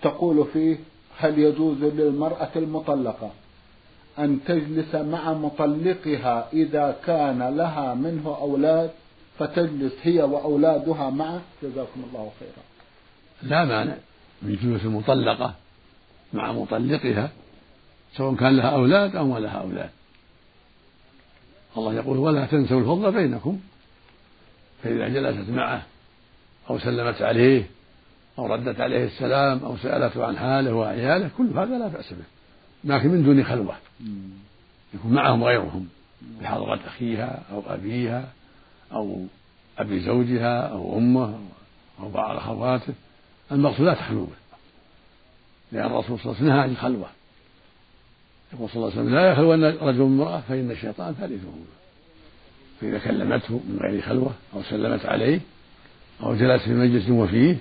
تقول 0.06 0.48
فيه 0.54 0.78
هل 1.18 1.40
يجوز 1.40 1.84
للمرأة 1.84 2.50
المطلقة 2.56 3.32
أن 4.20 4.40
تجلس 4.46 4.96
مع 4.96 5.34
مطلقها 5.34 6.48
إذا 6.54 6.98
كان 7.06 7.58
لها 7.58 7.94
منه 7.94 8.38
أولاد 8.42 8.92
فتجلس 9.40 9.94
هي 10.02 10.22
وأولادها 10.22 11.10
معه 11.10 11.42
جزاكم 11.64 12.04
الله 12.08 12.32
خيرا. 12.40 12.64
لا 13.44 13.66
مانع. 13.66 13.96
من 14.42 14.56
جلوس 14.56 14.82
المطلقة 14.82 15.54
مع 16.34 16.52
مطلقها 16.52 17.30
سواء 18.18 18.36
كان 18.36 18.58
لها 18.58 18.70
أولاد 18.70 19.16
أو 19.16 19.28
ما 19.28 19.40
لها 19.40 19.58
أولاد. 19.62 19.90
الله 21.78 21.94
يقول 21.94 22.18
ولا 22.18 22.46
تنسوا 22.46 22.80
الفضل 22.80 23.12
بينكم 23.12 23.60
فإذا 24.84 25.08
جلست 25.08 25.50
معه 25.50 25.84
أو 26.70 26.80
سلمت 26.80 27.22
عليه 27.22 27.75
أو 28.38 28.54
ردت 28.54 28.82
عليه 28.82 29.06
السلام 29.06 29.60
أو 29.66 29.78
سألته 29.78 30.26
عن 30.26 30.38
حاله 30.38 30.74
وعياله 30.74 31.30
كل 31.38 31.48
هذا 31.48 31.78
لا 31.78 31.88
بأس 31.88 32.14
به. 32.14 32.26
لكن 32.84 33.10
من 33.10 33.24
دون 33.24 33.44
خلوة. 33.44 33.76
يكون 34.94 35.14
معهم 35.14 35.44
غيرهم. 35.44 35.88
بحضرة 36.42 36.80
أخيها 36.88 37.44
أو 37.52 37.64
أبيها 37.68 38.28
أو 38.92 39.26
أبي 39.78 40.00
زوجها 40.00 40.60
أو 40.62 40.98
أمه 40.98 41.40
أو 42.00 42.10
بعض 42.10 42.38
أخواته. 42.38 42.94
المقصود 43.52 43.86
لا 43.86 43.94
تخلو 43.94 44.24
به 44.24 44.62
لأن 45.72 45.86
الرسول 45.86 46.20
صلى 46.20 46.26
الله 46.26 46.36
عليه 46.36 46.38
وسلم 46.38 46.48
نهى 46.48 46.60
عن 46.60 46.70
الخلوة. 46.70 47.08
يقول 48.54 48.70
صلى 48.70 48.76
الله 48.76 48.92
عليه 48.92 49.02
وسلم 49.02 49.16
لا 49.16 49.32
يخلون 49.32 49.64
رجل 49.64 50.02
امرأة 50.02 50.40
فإن 50.40 50.72
الشيطان 50.72 51.14
ثالثهما 51.14 51.66
فإذا 52.82 53.00
كلمته 53.00 53.54
من 53.54 53.80
غير 53.82 54.02
خلوة 54.02 54.32
أو 54.54 54.64
سلمت 54.64 55.06
عليه 55.06 55.40
أو 56.24 56.36
جلس 56.36 56.64
في 56.64 56.74
مجلس 56.74 57.10
وفيه 57.10 57.58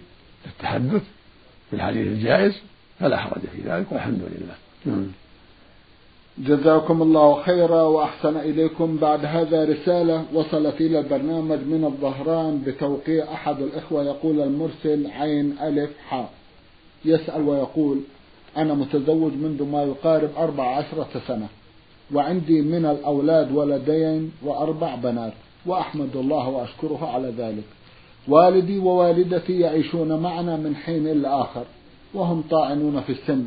للتحدث 0.46 1.02
بالحديث 1.72 2.06
الجائز 2.06 2.54
فلا 3.00 3.16
حرج 3.16 3.40
في 3.40 3.62
ذلك 3.70 3.86
والحمد 3.92 4.20
لله. 4.20 4.54
جزاكم 6.38 7.02
الله 7.02 7.42
خيرا 7.42 7.82
وأحسن 7.82 8.36
إليكم. 8.36 8.96
بعد 8.96 9.24
هذا 9.24 9.64
رسالة 9.64 10.24
وصلت 10.32 10.80
إلى 10.80 10.98
البرنامج 10.98 11.58
من 11.58 11.84
الظهران 11.84 12.62
بتوقيع 12.66 13.32
أحد 13.32 13.62
الإخوة 13.62 14.04
يقول 14.04 14.40
المرسل 14.40 15.06
عين 15.06 15.56
ألف 15.62 15.90
حاء. 16.08 16.30
يسأل 17.04 17.42
ويقول 17.42 18.00
أنا 18.56 18.74
متزوج 18.74 19.32
منذ 19.32 19.62
ما 19.62 19.82
يقارب 19.82 20.30
أربع 20.36 20.76
عشرة 20.76 21.08
سنة 21.28 21.48
وعندي 22.12 22.60
من 22.60 22.86
الأولاد 22.86 23.52
ولدين 23.52 24.32
وأربع 24.42 24.94
بنات 24.94 25.32
وأحمد 25.66 26.16
الله 26.16 26.48
وأشكره 26.48 27.10
على 27.14 27.28
ذلك. 27.38 27.64
والدي 28.28 28.78
ووالدتي 28.78 29.60
يعيشون 29.60 30.20
معنا 30.20 30.56
من 30.56 30.76
حين 30.76 31.06
إلى 31.06 31.28
آخر 31.28 31.64
وهم 32.14 32.44
طاعنون 32.50 33.00
في 33.00 33.12
السن 33.12 33.46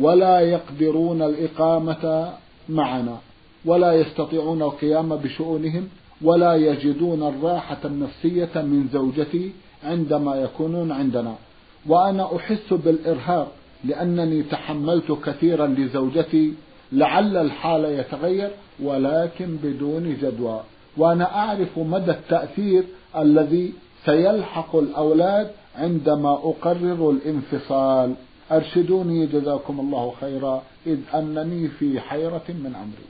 ولا 0.00 0.40
يقدرون 0.40 1.22
الإقامة 1.22 2.32
معنا 2.68 3.18
ولا 3.64 3.92
يستطيعون 3.92 4.62
القيام 4.62 5.16
بشؤونهم 5.16 5.88
ولا 6.22 6.54
يجدون 6.54 7.22
الراحة 7.22 7.78
النفسية 7.84 8.50
من 8.54 8.88
زوجتي 8.92 9.52
عندما 9.84 10.36
يكونون 10.36 10.92
عندنا. 10.92 11.34
وأنا 11.86 12.36
أحس 12.36 12.72
بالإرهاق 12.72 13.52
لأنني 13.84 14.42
تحملت 14.42 15.12
كثيرا 15.12 15.66
لزوجتي 15.66 16.52
لعل 16.92 17.36
الحال 17.36 17.84
يتغير 17.84 18.50
ولكن 18.82 19.56
بدون 19.62 20.16
جدوى. 20.22 20.60
وأنا 20.96 21.34
أعرف 21.34 21.78
مدى 21.78 22.10
التأثير 22.10 22.84
الذي 23.16 23.72
سيلحق 24.04 24.76
الأولاد 24.76 25.50
عندما 25.76 26.32
أقرر 26.32 27.10
الانفصال. 27.10 28.14
أرشدوني 28.52 29.26
جزاكم 29.26 29.80
الله 29.80 30.14
خيرا 30.20 30.62
إذ 30.86 30.98
أنني 31.14 31.68
في 31.68 32.00
حيرة 32.00 32.42
من 32.48 32.74
أمري. 32.74 33.08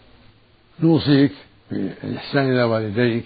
نوصيك 0.80 1.32
بالإحسان 1.70 2.52
إلى 2.52 2.62
والديك 2.62 3.24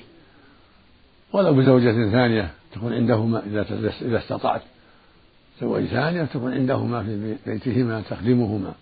ولو 1.33 1.55
بزوجة 1.55 2.11
ثانية 2.11 2.51
تكون 2.73 2.93
عندهما 2.93 3.43
إذا 3.47 3.67
إذا 4.03 4.19
استطعت. 4.19 4.63
زوج 5.61 5.85
ثانية 5.85 6.25
تكون 6.25 6.53
عندهما 6.53 7.03
في 7.03 7.37
بيتهما 7.47 8.03
تخدمهما. 8.11 8.73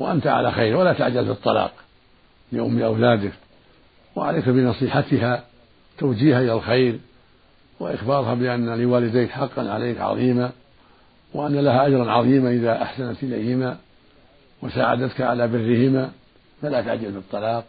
وأنت 0.00 0.26
على 0.26 0.52
خير 0.52 0.76
ولا 0.76 0.92
تعجل 0.92 1.24
في 1.24 1.30
الطلاق. 1.30 1.72
لأم 2.52 2.82
أولادك 2.82 3.32
وعليك 4.16 4.48
بنصيحتها 4.48 5.44
توجيهها 5.98 6.40
إلى 6.40 6.52
الخير. 6.52 6.98
وإخبارها 7.80 8.34
بأن 8.34 8.80
لوالديك 8.80 9.30
حقا 9.30 9.70
عليك 9.70 10.00
عظيما 10.00 10.50
وأن 11.34 11.54
لها 11.56 11.86
أجرا 11.86 12.10
عظيما 12.12 12.50
إذا 12.50 12.82
أحسنت 12.82 13.22
إليهما 13.22 13.76
وساعدتك 14.62 15.20
على 15.20 15.48
برهما 15.48 16.10
فلا 16.62 16.82
تعجل 16.82 17.10
بالطلاق. 17.12 17.64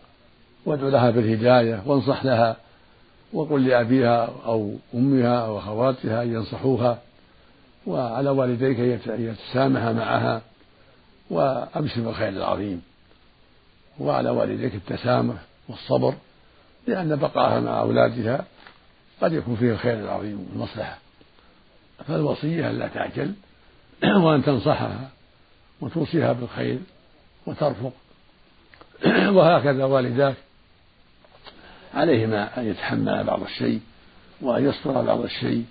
وادع 0.65 0.87
لها 0.87 1.09
بالهداية 1.09 1.83
وانصح 1.85 2.25
لها 2.25 2.55
وقل 3.33 3.67
لأبيها 3.67 4.29
أو 4.45 4.73
أمها 4.93 5.45
أو 5.45 5.57
أخواتها 5.57 6.23
أن 6.23 6.33
ينصحوها 6.33 6.97
وعلى 7.87 8.29
والديك 8.29 8.79
أن 8.79 9.35
يتسامح 9.35 9.81
معها 9.83 10.41
وأبشر 11.29 12.01
بالخير 12.01 12.29
العظيم. 12.29 12.81
وعلى 13.99 14.29
والديك 14.29 14.75
التسامح 14.75 15.35
والصبر 15.69 16.13
لأن 16.87 17.15
بقاها 17.15 17.59
مع 17.59 17.81
أولادها 17.81 18.45
قد 19.21 19.33
يكون 19.33 19.55
فيه 19.55 19.71
الخير 19.71 19.93
العظيم 19.93 20.47
والمصلحة. 20.49 20.97
فالوصية 22.07 22.69
ألا 22.69 22.87
تعجل 22.87 23.33
وأن 24.23 24.43
تنصحها 24.43 25.09
وتوصيها 25.81 26.33
بالخير 26.33 26.79
وترفق. 27.45 27.93
وهكذا 29.37 29.85
والداك 29.85 30.35
عليهما 31.93 32.59
أن 32.59 32.67
يتحملا 32.67 33.21
بعض 33.21 33.43
الشيء 33.43 33.79
وأن 34.41 34.65
يصبر 34.65 35.01
بعض 35.01 35.21
الشيء 35.21 35.65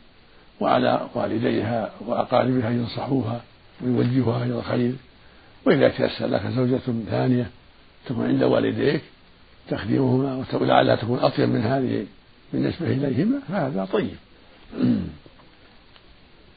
وعلى 0.61 1.09
والديها 1.15 1.93
وأقاربها 2.07 2.69
أن 2.69 2.81
ينصحوها 2.81 3.41
ويوجهوها 3.81 4.45
إلى 4.45 4.55
الخير. 4.55 4.95
وإذا 5.67 5.89
تيسر 5.89 6.27
لك 6.27 6.43
زوجة 6.47 6.81
ثانية 7.11 7.51
تكون 8.07 8.27
عند 8.27 8.43
والديك 8.43 9.03
تخدمهما 9.69 10.45
ولعلها 10.53 10.97
تكون 10.97 11.19
أطيب 11.19 11.49
من 11.49 11.63
هذه 11.63 12.07
بالنسبة 12.53 12.87
إليهما 12.87 13.41
فهذا 13.49 13.89
طيب. 13.93 14.17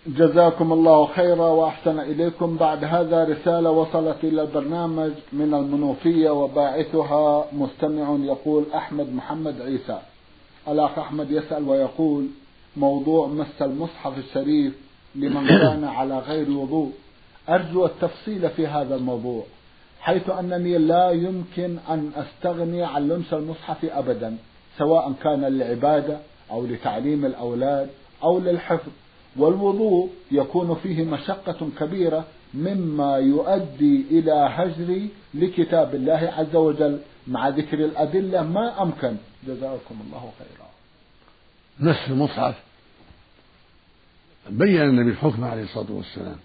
جزاكم 0.07 0.73
الله 0.73 1.05
خيرا 1.05 1.47
وأحسن 1.47 1.99
إليكم. 1.99 2.57
بعد 2.57 2.83
هذا 2.83 3.23
رسالة 3.23 3.69
وصلت 3.69 4.17
إلى 4.23 4.41
البرنامج 4.41 5.11
من 5.33 5.53
المنوفية 5.53 6.29
وباعثها 6.29 7.45
مستمع 7.53 8.17
يقول 8.21 8.65
أحمد 8.75 9.13
محمد 9.13 9.61
عيسى. 9.61 9.99
الأخ 10.67 10.99
أحمد 10.99 11.31
يسأل 11.31 11.69
ويقول 11.69 12.27
موضوع 12.77 13.27
مس 13.27 13.61
المصحف 13.61 14.17
الشريف 14.17 14.73
لمن 15.15 15.47
كان 15.63 15.83
على 15.83 16.19
غير 16.19 16.51
وضوء. 16.51 16.91
أرجو 17.49 17.85
التفصيل 17.85 18.49
في 18.49 18.67
هذا 18.67 18.95
الموضوع 18.95 19.43
حيث 20.01 20.29
أنني 20.29 20.77
لا 20.77 21.11
يمكن 21.11 21.77
أن 21.89 22.11
أستغني 22.15 22.83
عن 22.83 23.07
لمس 23.07 23.33
المصحف 23.33 23.85
أبدا. 23.85 24.37
سواء 24.77 25.13
كان 25.23 25.45
للعبادة 25.45 26.17
أو 26.51 26.65
لتعليم 26.65 27.25
الأولاد 27.25 27.89
أو 28.23 28.39
للحفظ. 28.39 28.91
والوضوء 29.35 30.09
يكون 30.31 30.75
فيه 30.75 31.03
مشقة 31.03 31.69
كبيرة 31.79 32.25
مما 32.53 33.17
يؤدي 33.17 34.05
إلى 34.11 34.31
هجري 34.31 35.09
لكتاب 35.33 35.95
الله 35.95 36.33
عز 36.37 36.55
وجل 36.55 36.99
مع 37.27 37.49
ذكر 37.49 37.85
الأدلة. 37.85 38.43
ما 38.43 38.81
أمكن. 38.81 39.15
جزاكم 39.47 39.95
الله 40.05 40.31
خيرا. 40.39 40.69
مس 41.79 42.09
المصحف. 42.09 42.55
بين 44.49 44.81
النبي 44.81 45.11
الحكم 45.11 45.43
عليه 45.43 45.63
الصلاة 45.63 45.91
والسلام. 45.91 46.37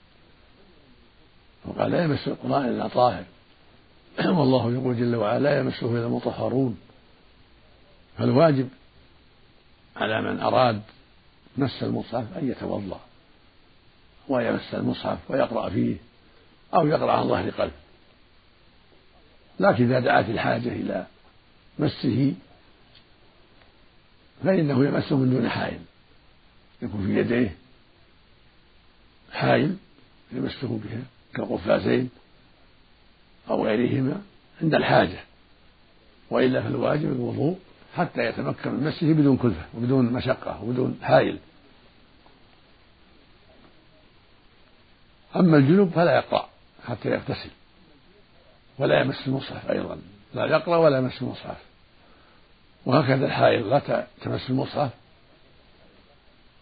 وقال 1.66 1.90
لا 1.90 2.04
يمس 2.04 2.28
القرآن 2.28 2.64
إلا 2.64 2.88
طاهر. 2.88 3.24
والله 4.38 4.72
يقول 4.72 4.96
جل 4.96 5.16
وعلا 5.16 5.38
لا 5.38 5.58
يمسه 5.58 5.86
إلا 5.86 6.06
المطهرون. 6.06 6.76
فالواجب 8.18 8.68
على 9.96 10.22
من 10.22 10.40
أراد 10.40 10.82
مس 11.56 11.82
المصحف 11.82 12.38
أن 12.38 12.48
يتوضأ 12.48 13.00
ويمس 14.28 14.74
المصحف 14.74 15.18
ويقرأ 15.28 15.70
فيه 15.70 15.96
أو 16.74 16.86
يقرأ 16.86 17.12
عن 17.12 17.28
ظهر 17.28 17.50
قلب. 17.50 17.72
لكن 19.60 19.84
إذا 19.84 20.00
دعت 20.00 20.28
الحاجة 20.28 20.68
إلى 20.68 21.06
مسه 21.78 22.34
فإنه 24.44 24.84
يمسه 24.84 25.16
من 25.16 25.30
دون 25.30 25.48
حائل. 25.48 25.80
يكون 26.82 27.06
في 27.06 27.20
يديه 27.20 27.56
حائل 29.32 29.76
يمسه 30.32 30.80
بها 30.84 31.02
كالقفازين 31.34 32.10
أو 33.50 33.66
غيرهما 33.66 34.22
عند 34.62 34.74
الحاجة. 34.74 35.18
وإلا 36.30 36.62
فالواجب 36.62 37.12
الوضوء 37.12 37.58
حتى 37.96 38.24
يتمكن 38.24 38.70
من 38.70 38.84
مسه 38.84 39.12
بدون 39.12 39.36
كلفة 39.36 39.66
وبدون 39.76 40.04
مشقة 40.04 40.62
وبدون 40.62 40.98
حائل 41.02 41.38
أما 45.36 45.56
الجنوب 45.56 45.90
فلا 45.90 46.16
يقرأ 46.16 46.48
حتى 46.86 47.08
يغتسل. 47.08 47.50
ولا 48.78 49.00
يمس 49.00 49.26
المصحف 49.26 49.70
أيضا. 49.70 49.98
لا 50.34 50.46
يقرأ 50.46 50.76
ولا 50.76 50.98
يمس 50.98 51.22
المصحف. 51.22 51.56
وهكذا 52.86 53.26
الحائض 53.26 53.66
لا 53.66 54.06
تمس 54.20 54.50
المصحف. 54.50 54.90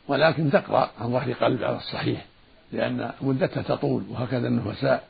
ولكن 0.09 0.51
تقرأ 0.51 0.91
عن 1.01 1.13
ظهر 1.13 1.33
قلب 1.33 1.63
على 1.63 1.77
الصحيح 1.77 2.27
لأن 2.73 3.13
مدتها 3.21 3.63
تطول 3.63 4.05
وهكذا 4.11 4.49
النفساء. 4.49 5.09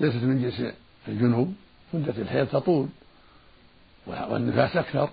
ليست 0.00 0.22
من 0.22 0.42
جنس 0.42 0.72
الجنوب 1.08 1.54
مدة 1.94 2.14
الحيض 2.22 2.46
تطول. 2.46 2.88
والنفاس 4.06 4.76
أكثر 4.76 5.10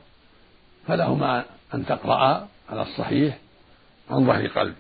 فلهما 0.88 1.46
أن 1.74 1.86
تقرأ 1.86 2.48
على 2.70 2.82
الصحيح 2.82 3.38
عن 4.10 4.26
ظهر 4.26 4.48
قلب. 4.48 4.76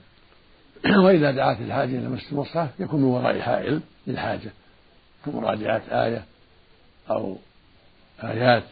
وإذا 1.06 1.32
دعت 1.32 1.62
الحاجة 1.62 1.90
إلى 1.90 2.10
مس 2.10 2.32
المصحف 2.32 2.80
يكون 2.80 3.02
من 3.02 3.08
وراء 3.08 3.40
حائل 3.40 3.82
للحاجة 4.08 4.52
كمراجعة 5.26 5.82
آية 5.92 6.26
أو 7.10 7.38
آيات 8.24 8.64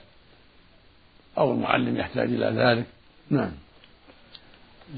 أو 1.38 1.52
المعلم 1.52 1.98
يحتاج 1.98 2.34
إلى 2.34 2.46
ذلك. 2.46 2.86
نعم. 3.30 3.52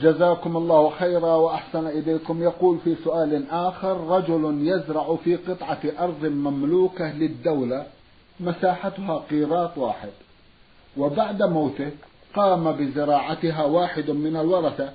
جزاكم 0.01 0.57
الله 0.57 0.89
خيرا 0.89 1.35
وأحسن 1.35 1.87
إليكم. 1.87 2.43
يقول 2.43 2.79
في 2.83 2.95
سؤال 3.03 3.49
آخر 3.51 4.07
رجل 4.07 4.67
يزرع 4.67 5.15
في 5.15 5.35
قطعة 5.35 5.79
أرض 5.99 6.25
مملوكة 6.25 7.13
للدولة 7.13 7.85
مساحتها 8.39 9.17
قيراط 9.17 9.77
واحد. 9.77 10.09
وبعد 10.97 11.43
موته 11.43 11.91
قام 12.35 12.71
بزراعتها 12.71 13.63
واحد 13.65 14.11
من 14.11 14.37
الورثة 14.37 14.91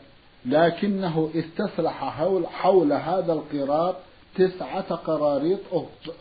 لكنه 0.46 1.30
استصلح 1.34 2.04
حول, 2.04 2.46
حول 2.46 2.92
هذا 2.92 3.32
القيراط 3.32 3.94
تسعة 4.34 4.94
قراريط 4.94 5.60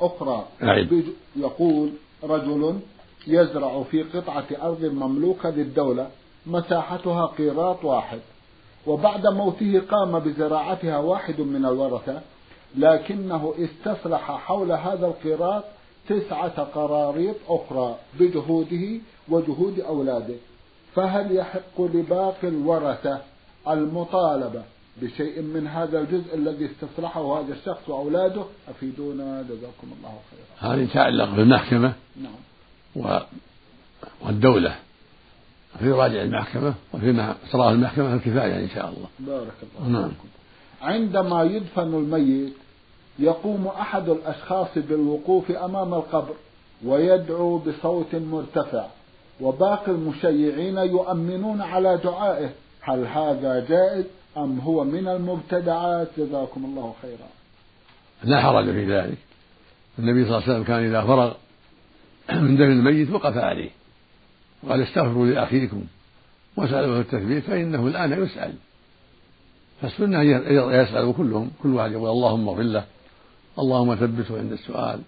أخرى. 0.02 0.46
يقول 1.36 1.92
رجل 2.24 2.80
يزرع 3.28 3.84
في 3.84 4.04
قطعة 4.04 4.46
أرض 4.62 4.86
مملوكة 4.86 5.50
للدولة 5.50 6.10
مساحتها 6.46 7.26
قيراط 7.26 7.86
واحد. 7.86 8.20
وبعد 8.88 9.28
موته 9.28 9.82
قام 9.92 10.20
بزراعتها 10.20 10.98
واحد 10.98 11.42
من 11.42 11.66
الورثة 11.66 12.22
لكنه 12.76 13.54
استصلح 13.60 14.32
حول 14.32 14.72
هذا 14.72 15.08
القيراط 15.08 15.64
تسعة 16.10 16.64
قراريط 16.64 17.36
أخرى 17.48 17.96
بجهوده 18.20 19.00
وجهود 19.30 19.80
أولاده 19.80 20.36
فهل 20.96 21.36
يحق 21.36 21.82
لباقي 21.82 22.48
الورثة 22.48 23.22
المطالبة 23.68 24.64
بشيء 25.02 25.42
من 25.42 25.68
هذا 25.68 26.00
الجزء 26.00 26.36
الذي 26.36 26.66
استصلحه 26.66 27.40
هذا 27.40 27.54
الشخص 27.54 27.90
وأولاده؟ 27.90 28.46
أفيدونا 28.70 29.42
جزاكم 29.42 29.88
الله 29.98 30.20
خيرا. 30.32 30.74
هذه 30.74 30.94
تعلق 30.94 31.36
بالمحكمة 31.36 31.94
نعم. 32.22 32.34
و... 32.96 33.20
والدولة. 34.22 34.76
في 35.80 35.92
راجع 35.92 36.22
المحكمة 36.22 36.74
وفي 36.94 37.34
تراه 37.52 37.72
المحكمة 37.72 38.14
الكفاية 38.14 38.64
إن 38.64 38.70
شاء 38.70 38.90
الله. 38.90 39.08
بارك 39.20 39.54
الله 39.64 40.00
نعم. 40.00 40.12
عندما 40.82 41.44
يدفن 41.44 41.94
الميت 41.94 42.54
يقوم 43.20 43.68
أحد 43.68 44.10
الأشخاص 44.10 44.68
بالوقوف 44.76 45.52
أمام 45.52 45.94
القبر 45.94 46.34
ويدعو 46.86 47.58
بصوت 47.58 48.16
مرتفع 48.16 48.86
وباقي 49.42 49.92
المشيعين 49.92 50.78
يؤمنون 50.78 51.62
على 51.62 51.98
دعائه 52.04 52.50
هل 52.82 53.08
هذا 53.08 53.66
جائز 53.70 54.06
أم 54.38 54.60
هو 54.60 54.84
من 54.84 55.08
المبتدعات؟ 55.08 56.08
جزاكم 56.18 56.66
الله 56.66 56.94
خيرا. 57.02 57.28
لا 58.24 58.42
حرج 58.42 58.66
في 58.66 58.96
ذلك. 58.96 59.18
النبي 60.00 60.26
صلى 60.26 60.38
الله 60.38 60.44
عليه 60.44 60.54
وسلم 60.54 60.64
كان 60.64 60.84
إذا 60.84 61.02
فرغ 61.02 61.34
من 62.30 62.56
دفن 62.56 62.72
الميت 62.72 63.12
وقف 63.12 63.38
عليه 63.38 63.70
وقال 64.64 64.82
استغفروا 64.82 65.26
لأخيكم 65.26 65.84
واسألوا 66.58 67.00
التثبيت 67.00 67.44
فإنه 67.44 67.88
الآن 67.88 68.24
يسأل. 68.24 68.54
فالسنة 69.82 70.22
يسأل 70.74 71.14
كلهم 71.18 71.52
كل 71.64 71.74
واحد 71.74 71.92
يقول 71.92 72.10
اللهم 72.10 72.50
اغفر 72.50 72.62
له. 72.62 72.86
اللهم 73.60 73.96
ثبته 73.96 74.38
عند 74.38 74.52
السؤال 74.52 75.02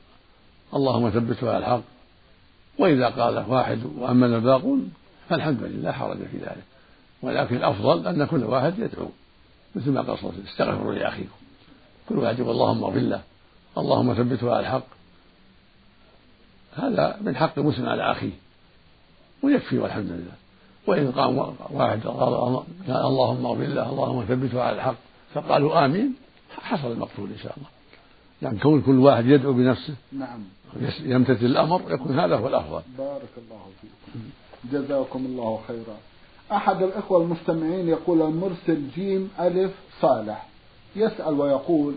اللهم 0.74 1.10
ثبته 1.10 1.50
على 1.50 1.58
الحق. 1.58 1.82
وإذا 2.80 3.10
قال 3.10 3.46
واحد 3.48 3.80
وأمن 3.98 4.34
الباقون 4.34 4.92
فالحمد 5.30 5.64
لله 5.64 5.92
حرج 5.92 6.18
في 6.18 6.38
ذلك. 6.38 6.64
ولكن 7.22 7.56
الأفضل 7.56 8.08
أن 8.08 8.26
كل 8.26 8.44
واحد 8.44 8.80
يدعو 8.80 9.10
مثل 9.76 9.92
ما 9.92 10.02
قال 10.02 10.18
صلى 10.18 10.30
الله 10.30 10.40
عليه 10.40 10.50
استغفروا 10.50 10.94
لأخيكم. 10.94 11.36
كل 12.10 12.18
واحد 12.18 12.40
يقول 12.40 12.52
اللهم 12.52 12.84
اغفر 12.84 13.00
له 13.00 13.22
اللهم 13.78 14.14
ثبته 14.14 14.52
على 14.52 14.60
الحق. 14.60 14.88
هذا 16.76 17.18
من 17.22 17.36
حق 17.36 17.60
مسلم 17.60 17.86
على 17.86 18.12
أخيه 18.12 18.34
ويكفي 19.44 19.78
والحمد 19.78 20.12
لله. 20.12 20.36
وإن 20.88 21.12
قام 21.12 21.38
واحد 21.70 22.08
قال 22.08 22.64
اللهم 22.88 23.46
اغفر 23.46 23.64
له 23.64 23.90
اللهم 23.90 24.26
ثبته 24.26 24.62
على 24.62 24.76
الحق 24.76 24.96
فقالوا 25.34 25.86
آمين 25.86 26.16
حصل 26.62 26.92
المقصود 26.92 27.32
إن 27.32 27.38
شاء 27.44 27.54
الله. 27.58 27.79
يعني 28.42 28.60
كون 28.60 28.82
كل 28.82 29.00
واحد 29.00 29.26
يدعو 29.26 29.54
بنفسه. 29.54 29.96
نعم. 30.12 30.40
يمتثل 31.04 31.46
الأمر 31.46 31.82
يكون 31.90 32.20
هذا 32.20 32.36
هو 32.36 32.48
الأفضل. 32.48 32.82
بارك 32.98 33.30
الله 33.38 33.62
فيكم. 33.82 34.20
جزاكم 34.72 35.26
الله 35.26 35.60
خيرا. 35.68 35.98
أحد 36.52 36.82
الإخوة 36.84 37.22
المستمعين 37.22 37.88
يقول 37.88 38.22
المرسل 38.22 38.88
جيم 38.96 39.32
ألف 39.40 39.72
صالح. 40.02 40.48
يسأل 40.96 41.34
ويقول 41.34 41.94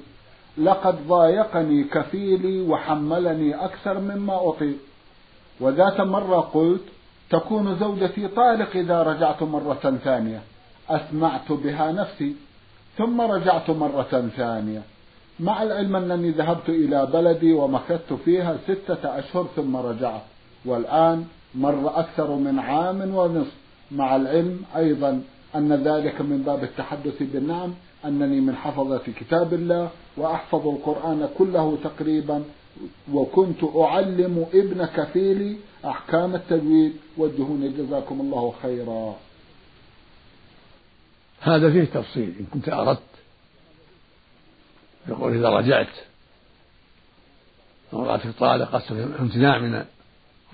لقد 0.59 1.09
ضايقني 1.09 1.85
كفيلي 1.85 2.61
وحملني 2.61 3.55
أكثر 3.55 4.01
مما 4.01 4.49
أطيق 4.49 4.77
وذات 5.61 6.01
مرة 6.01 6.41
قلت 6.41 6.83
تكون 7.31 7.79
زوجتي 7.79 8.29
طالق 8.29 8.77
إذا 8.77 9.03
رجعت 9.03 9.43
مرة 9.43 9.99
ثانية. 10.05 10.43
أسمعت 10.89 11.53
بها 11.53 11.93
نفسي 11.93 12.35
ثم 12.99 13.21
رجعت 13.21 13.71
مرة 13.71 14.31
ثانية. 14.37 14.83
مع 15.41 15.63
العلم 15.63 15.97
أنني 15.97 16.31
ذهبت 16.31 16.69
إلى 16.69 17.07
بلدي 17.07 17.53
ومكثت 17.53 18.13
فيها 18.25 18.59
ستة 18.69 19.19
أشهر 19.19 19.47
ثم 19.57 19.77
رجعت. 19.77 20.23
والآن 20.65 21.25
مر 21.55 21.99
أكثر 21.99 22.35
من 22.37 22.59
عام 22.59 23.15
ونصف. 23.15 23.57
مع 23.91 24.17
العلم 24.17 24.63
أيضا 24.77 25.23
أن 25.55 25.73
ذلك 25.73 26.21
من 26.21 26.43
باب 26.47 26.65
التحدث 26.65 27.23
بالنعم 27.23 27.75
أنني 28.05 28.41
من 28.41 28.55
حفظة 28.55 29.03
كتاب 29.21 29.55
الله 29.55 29.91
وأحفظ 30.17 30.69
القرآن 30.69 31.29
كله 31.39 31.79
تقريبا 31.85 32.45
وكنت 33.13 33.65
أعلم 33.77 34.47
ابن 34.55 34.85
كفيلي 34.85 35.57
أحكام 35.85 36.35
التجويد. 36.35 36.93
وجهوني 37.19 37.69
جزاكم 37.69 38.21
الله 38.21 38.53
خيرا. 38.63 39.17
هذا 41.41 41.71
فيه 41.71 41.85
تفصيل 41.85 42.35
إن 42.41 42.47
كنت 42.53 42.69
أردت. 42.69 43.12
يقول 45.09 45.37
إذا 45.37 45.49
رجعت 45.49 45.89
امرأتك 47.95 48.31
طالق 48.39 48.71
قصدك 48.71 49.21
امتناع 49.21 49.59
من 49.59 49.85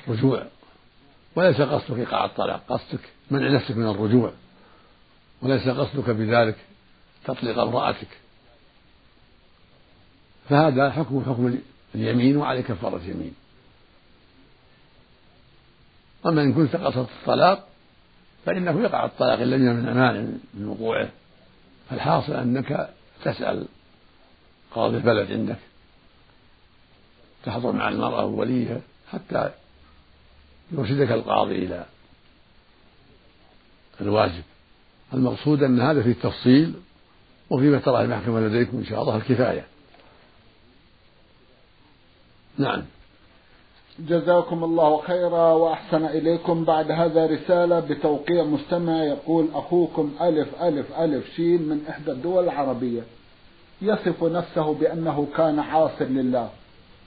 الرجوع. 0.09 0.47
وليس 1.37 1.61
قصدك 1.61 1.99
إيقاع 1.99 2.25
الطلاق 2.25 2.63
قصدك 2.69 3.01
منع 3.31 3.53
نفسك 3.53 3.77
من 3.77 3.91
الرجوع. 3.91 4.33
وليس 5.43 5.69
قصدك 5.69 6.11
بذلك 6.11 6.57
تطلق 7.25 7.59
امرأتك. 7.59 8.09
فهذا 10.49 10.91
حكم 10.91 11.25
حكم 11.27 11.59
اليمين 11.95 12.37
وعليه 12.37 12.61
كفارة 12.61 13.01
يمين 13.05 13.35
أما 16.27 16.43
إن 16.43 16.53
كنت 16.53 16.77
قصدت 16.77 17.09
الطلاق 17.21 17.69
فإنه 18.47 18.81
يقع 18.81 19.05
الطلاق 19.05 19.41
إن 19.41 19.51
لم 19.51 19.69
يمنع 19.69 19.93
مانع 19.93 20.21
من 20.55 20.69
وقوعه. 20.69 21.09
فالحاصل 21.91 22.33
أنك 22.33 22.91
تسأل 23.25 23.67
قاضي 24.75 24.97
البلد 24.97 25.33
عندك. 25.33 25.59
تحضر 27.45 27.73
مع 27.73 27.89
المرأة 27.89 28.25
ووليها 28.25 28.81
حتى 29.13 29.51
يرشدك 30.73 31.13
القاضي 31.13 31.55
إلى 31.55 31.87
الواجب. 34.01 34.43
المقصود 35.15 35.63
أن 35.63 35.81
هذا 35.81 36.03
فيه 36.03 36.13
تفصيل 36.13 36.75
وفيما 37.51 37.79
ترى 37.79 38.01
المحكمة 38.01 38.41
لديكم 38.41 38.79
إن 38.79 38.85
شاء 38.85 39.03
الله 39.03 39.17
الكفاية. 39.17 39.67
نعم. 42.59 42.83
جزاكم 43.99 44.65
الله 44.65 45.03
خيرا 45.03 45.53
وأحسن 45.53 46.05
إليكم 46.05 46.65
بعد 46.65 46.91
هذا 46.91 47.27
رسالة 47.27 47.81
بتوقيع 47.81 48.45
مستمع 48.45 49.05
يقول 49.05 49.49
أخوكم 49.55 50.15
ألف 50.21 50.63
ألف 50.63 50.93
ألف 50.93 51.35
شين 51.37 51.63
من 51.63 51.87
إحدى 51.89 52.11
الدول 52.13 52.45
العربية. 52.45 53.03
يصف 53.83 54.25
نفسه 54.25 54.75
بأنه 54.75 55.27
كان 55.37 55.59
عاصر 55.59 56.05
لله 56.05 56.49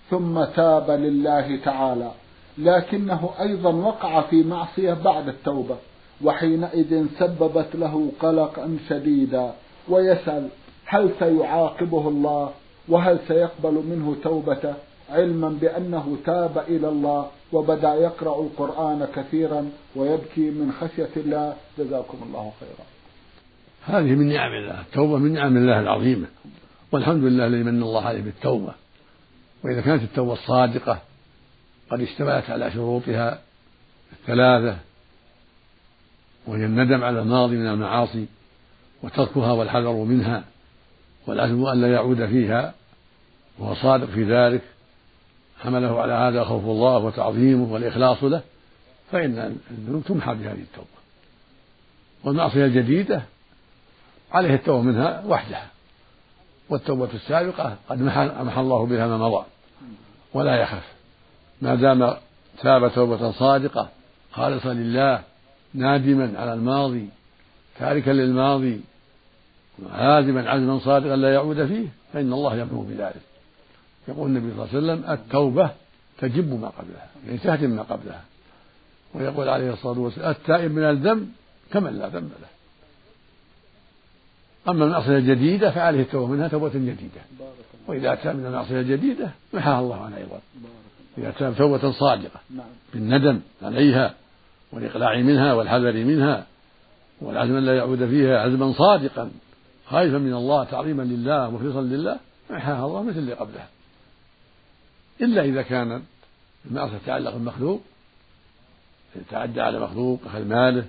ثم 0.09 0.43
تاب 0.43 0.91
لله 0.91 1.59
تعالى 1.65 2.11
لكنه 2.57 3.29
أيضا 3.39 3.73
وقع 3.73 4.21
في 4.21 4.43
معصية 4.43 4.93
بعد 4.93 5.27
التوبة 5.27 5.77
وحينئذ 6.23 7.05
سببت 7.19 7.75
له 7.75 8.11
قلقا 8.19 8.77
شديدا 8.89 9.53
ويسأل 9.89 10.47
هل 10.85 11.09
سيعاقبه 11.19 12.07
الله؟ 12.07 12.51
وهل 12.89 13.19
سيقبل 13.27 13.73
منه 13.73 14.15
توبته؟ 14.23 14.73
علما 15.09 15.49
بأنه 15.49 16.17
تاب 16.25 16.57
إلى 16.67 16.89
الله 16.89 17.27
وبدأ 17.53 17.93
يقرأ 17.93 18.41
القرآن 18.41 19.07
كثيرا 19.15 19.69
ويبكي 19.95 20.49
من 20.49 20.71
خشية 20.71 21.09
الله. 21.17 21.55
جزاكم 21.77 22.17
الله 22.27 22.51
خيرا. 22.59 22.85
هذه 23.85 24.15
من 24.15 24.33
نعم 24.33 24.53
الله 24.53 24.81
التوبة 24.81 25.17
من 25.17 25.33
نعم 25.33 25.57
الله 25.57 25.79
العظيمة. 25.79 26.27
والحمد 26.91 27.23
لله 27.23 27.47
الذي 27.47 27.63
من 27.63 27.83
الله 27.83 28.05
عليه 28.05 28.21
بالتوبة. 28.21 28.73
وإذا 29.63 29.81
كانت 29.81 30.03
التوبة 30.03 30.33
الصادقة 30.33 31.01
قد 31.91 32.01
اشتملت 32.01 32.49
على 32.49 32.71
شروطها 32.71 33.41
الثلاثة 34.13 34.77
وهي 36.47 36.65
الندم 36.65 37.03
على 37.03 37.19
الماضي 37.19 37.55
من 37.55 37.67
المعاصي 37.67 38.25
وتركها 39.03 39.51
والحذر 39.51 39.93
منها 39.93 40.43
والعزم 41.27 41.67
ألا 41.67 41.91
يعود 41.91 42.25
فيها 42.25 42.73
وهو 43.59 43.75
صادق 43.75 44.05
في 44.05 44.23
ذلك 44.23 44.61
حمله 45.59 46.01
على 46.01 46.13
هذا 46.13 46.43
خوف 46.43 46.63
الله 46.63 46.97
وتعظيمه 46.97 47.73
والإخلاص 47.73 48.23
له 48.23 48.41
فإن 49.11 49.57
الذنوب 49.71 50.03
تمحى 50.03 50.33
بهذه 50.35 50.61
التوبة. 50.61 50.87
والمعصية 52.23 52.65
الجديدة 52.65 53.23
عليه 54.31 54.53
التوبة 54.53 54.81
منها 54.81 55.23
وحدها. 55.25 55.67
والتوبة 56.71 57.09
السابقة 57.13 57.75
قد 57.89 58.01
محى 58.01 58.61
الله 58.61 58.85
بها 58.85 59.07
ما 59.07 59.17
مضى. 59.17 59.45
ولا 60.33 60.55
يخف. 60.55 60.93
ما 61.61 61.75
دام 61.75 62.15
تاب 62.61 62.93
توبة 62.93 63.31
صادقة 63.31 63.89
خالصة 64.31 64.73
لله 64.73 65.23
نادما 65.73 66.39
على 66.39 66.53
الماضي 66.53 67.09
تاركا 67.79 68.11
للماضي 68.11 68.81
عازما 69.91 70.49
عزما 70.49 70.79
صادقا 70.79 71.15
لا 71.15 71.33
يعود 71.33 71.65
فيه 71.65 71.87
فإن 72.13 72.33
الله 72.33 72.55
يقوم 72.55 72.85
بذلك. 72.89 73.21
يقول 74.07 74.29
النبي 74.29 74.53
صلى 74.53 74.79
الله 74.79 74.91
عليه 74.91 75.01
وسلم 75.01 75.11
التوبة 75.11 75.69
تجب 76.17 76.61
ما 76.61 76.67
قبلها 76.67 77.07
يعني 77.25 77.37
تهدم 77.37 77.69
ما 77.69 77.81
قبلها. 77.81 78.21
ويقول 79.13 79.49
عليه 79.49 79.73
الصلاة 79.73 79.99
والسلام 79.99 80.31
التائب 80.31 80.71
من 80.71 80.83
الذنب 80.83 81.29
كمن 81.73 81.99
لا 81.99 82.07
ذنب 82.07 82.31
له. 82.41 82.60
أما 84.69 84.85
المعصية 84.85 85.17
الجديدة 85.17 85.71
فعليه 85.71 86.01
التوبة 86.01 86.27
منها 86.27 86.47
توبة 86.47 86.69
جديدة. 86.69 87.21
وإذا 87.87 88.13
أتى 88.13 88.33
من 88.33 88.45
المعصية 88.45 88.79
الجديدة 88.79 89.31
محاها 89.53 89.79
الله 89.79 89.95
عنها 89.95 90.17
أيضا. 90.17 90.39
إذا 91.17 91.31
تاب 91.31 91.55
توبة 91.57 91.91
صادقة 91.91 92.39
بالندم 92.93 93.39
عليها 93.61 94.13
والإقلاع 94.71 95.17
منها 95.17 95.53
والحذر 95.53 95.93
منها 95.93 96.45
والعزم 97.21 97.55
أن 97.55 97.65
لا 97.65 97.75
يعود 97.75 98.05
فيها 98.05 98.39
عزما 98.39 98.73
صادقا 98.73 99.31
خائفا 99.85 100.17
من 100.17 100.33
الله 100.33 100.63
تعظيما 100.63 101.03
لله 101.03 101.49
مخلصا 101.49 101.81
لله 101.81 102.19
محاها 102.49 102.85
الله 102.85 103.03
مثل 103.03 103.17
اللي 103.17 103.33
قبلها. 103.33 103.67
إلا 105.21 105.41
إذا 105.41 105.61
كان 105.61 106.01
المعصية 106.65 106.97
تتعلق 106.97 107.33
بالمخلوق 107.33 107.81
تعدى 109.31 109.61
على 109.61 109.79
مخلوق 109.79 110.19
أخذ 110.25 110.45
ماله 110.45 110.85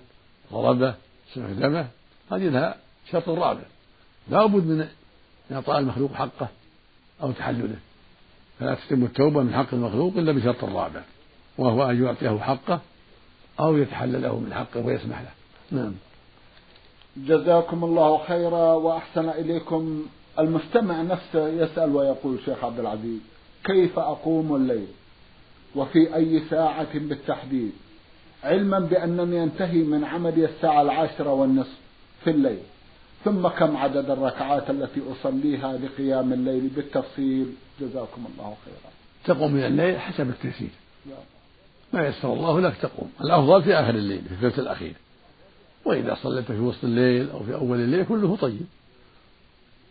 ضربه 0.52 0.94
سفك 1.34 1.50
دمه 1.50 1.86
هذه 2.32 2.48
لها 2.48 2.76
شرط 3.10 3.28
رابع 3.28 3.62
لا 4.30 4.46
بد 4.46 4.66
من 4.66 4.88
إعطاء 5.52 5.78
المخلوق 5.78 6.12
حقه 6.12 6.48
أو 7.22 7.32
تحلله. 7.32 7.76
فلا 8.60 8.74
تتم 8.74 9.04
التوبة 9.04 9.42
من 9.42 9.54
حق 9.54 9.74
المخلوق 9.74 10.16
إلا 10.16 10.32
بشرط 10.32 10.64
رابع 10.64 11.02
وهو 11.58 11.90
أن 11.90 12.04
يعطيه 12.04 12.38
حقه 12.38 12.80
أو 13.60 13.76
يتحلله 13.76 14.38
من 14.38 14.54
حقه 14.54 14.86
ويسمح 14.86 15.20
له. 15.20 15.30
نعم. 15.70 15.92
جزاكم 17.16 17.84
الله 17.84 18.24
خيرا 18.28 18.72
وأحسن 18.72 19.28
إليكم. 19.28 20.06
المستمع 20.38 21.02
نفسه 21.02 21.48
يسأل 21.48 21.96
ويقول 21.96 22.38
شيخ 22.44 22.64
عبد 22.64 22.80
العزيز 22.80 23.20
كيف 23.64 23.98
أقوم 23.98 24.56
الليل؟ 24.56 24.86
وفي 25.74 26.14
أي 26.14 26.42
ساعة 26.50 26.98
بالتحديد؟ 26.98 27.72
علما 28.44 28.78
بأنني 28.78 29.42
أنتهي 29.42 29.78
من 29.78 30.04
عملي 30.04 30.44
الساعة 30.44 30.82
العاشرة 30.82 31.32
والنصف 31.32 31.78
في 32.24 32.30
الليل. 32.30 32.62
ثم 33.24 33.48
كم 33.48 33.76
عدد 33.76 34.10
الركعات 34.10 34.70
التي 34.70 35.00
أصليها 35.12 35.72
لقيام 35.72 36.32
الليل 36.32 36.68
بالتفصيل؟ 36.68 37.46
جزاكم 37.80 38.26
الله 38.32 38.56
خيرا. 38.64 38.92
تقوم 39.24 39.52
من 39.52 39.64
الليل 39.64 40.00
حسب 40.00 40.28
التيسير 40.28 40.70
ما 41.92 42.06
يسر 42.06 42.32
الله 42.32 42.60
لك 42.60 42.76
تقوم. 42.76 43.12
الأفضل 43.20 43.62
في 43.62 43.74
آخر 43.74 43.94
الليل 43.94 44.22
في 44.22 44.34
الثلث 44.34 44.58
الأخير. 44.58 44.94
وإذا 45.84 46.16
صليت 46.22 46.52
في 46.52 46.58
وسط 46.58 46.84
الليل 46.84 47.30
أو 47.30 47.44
في 47.44 47.54
أول 47.54 47.80
الليل 47.80 48.04
كله 48.04 48.36
طيب. 48.36 48.66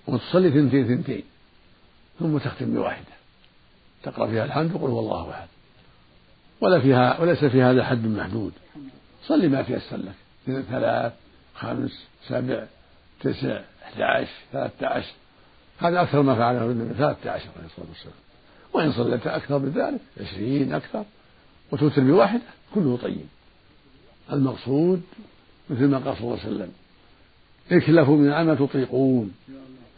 وتصلي 0.08 0.52
ثنتين 0.52 0.88
ثنتين 0.88 1.24
ثم 2.20 2.38
تختم 2.38 2.74
بواحدة. 2.74 3.06
تقرأ 4.04 4.28
فيها 4.28 4.46
الحمد 4.46 4.76
وقل 4.76 4.90
هو 4.90 5.00
الله 5.00 5.32
أحد. 5.32 5.48
ولا 6.62 6.80
فيها 6.80 7.22
وليس 7.22 7.46
في 7.46 7.62
هذا 7.62 7.84
حد 7.84 8.06
محدود. 8.06 8.54
صلي 9.24 9.48
ما 9.48 9.62
تيسر 9.62 9.98
لك. 9.98 10.16
ثلاث 10.70 11.14
خمس 11.56 11.92
سبع 12.28 12.66
تسع 13.24 13.62
أحد 13.84 14.02
عشر 14.02 14.32
ثلاثة 14.52 14.88
عشر 14.88 15.14
هذا 15.80 16.02
أكثر 16.02 16.22
ما 16.22 16.36
فعله 16.36 16.66
النبي 16.66 16.94
ثلاثة 16.94 17.32
عشر 17.32 17.50
عليه 17.58 17.66
الصلاة 17.66 17.88
والسلام. 17.90 18.16
وإن 18.74 18.92
صليت 18.92 19.28
أكثر 19.28 19.60
من 19.60 19.70
ذلك 19.70 20.28
عشرين 20.28 20.74
أكثر. 20.74 21.04
وتوتر 21.72 22.02
بواحدة 22.02 22.42
كله 22.76 22.98
طيب. 22.98 23.26
المقصود 24.32 25.02
مثل 25.70 25.88
ما 25.88 25.98
قال 25.98 26.18
صلى 26.18 26.24
الله 26.24 26.40
عليه 26.40 26.56
وسلم 26.56 26.72
اكلفوا 27.72 28.18
من 28.18 28.28
العمل 28.28 28.58
تطيقون. 28.58 29.34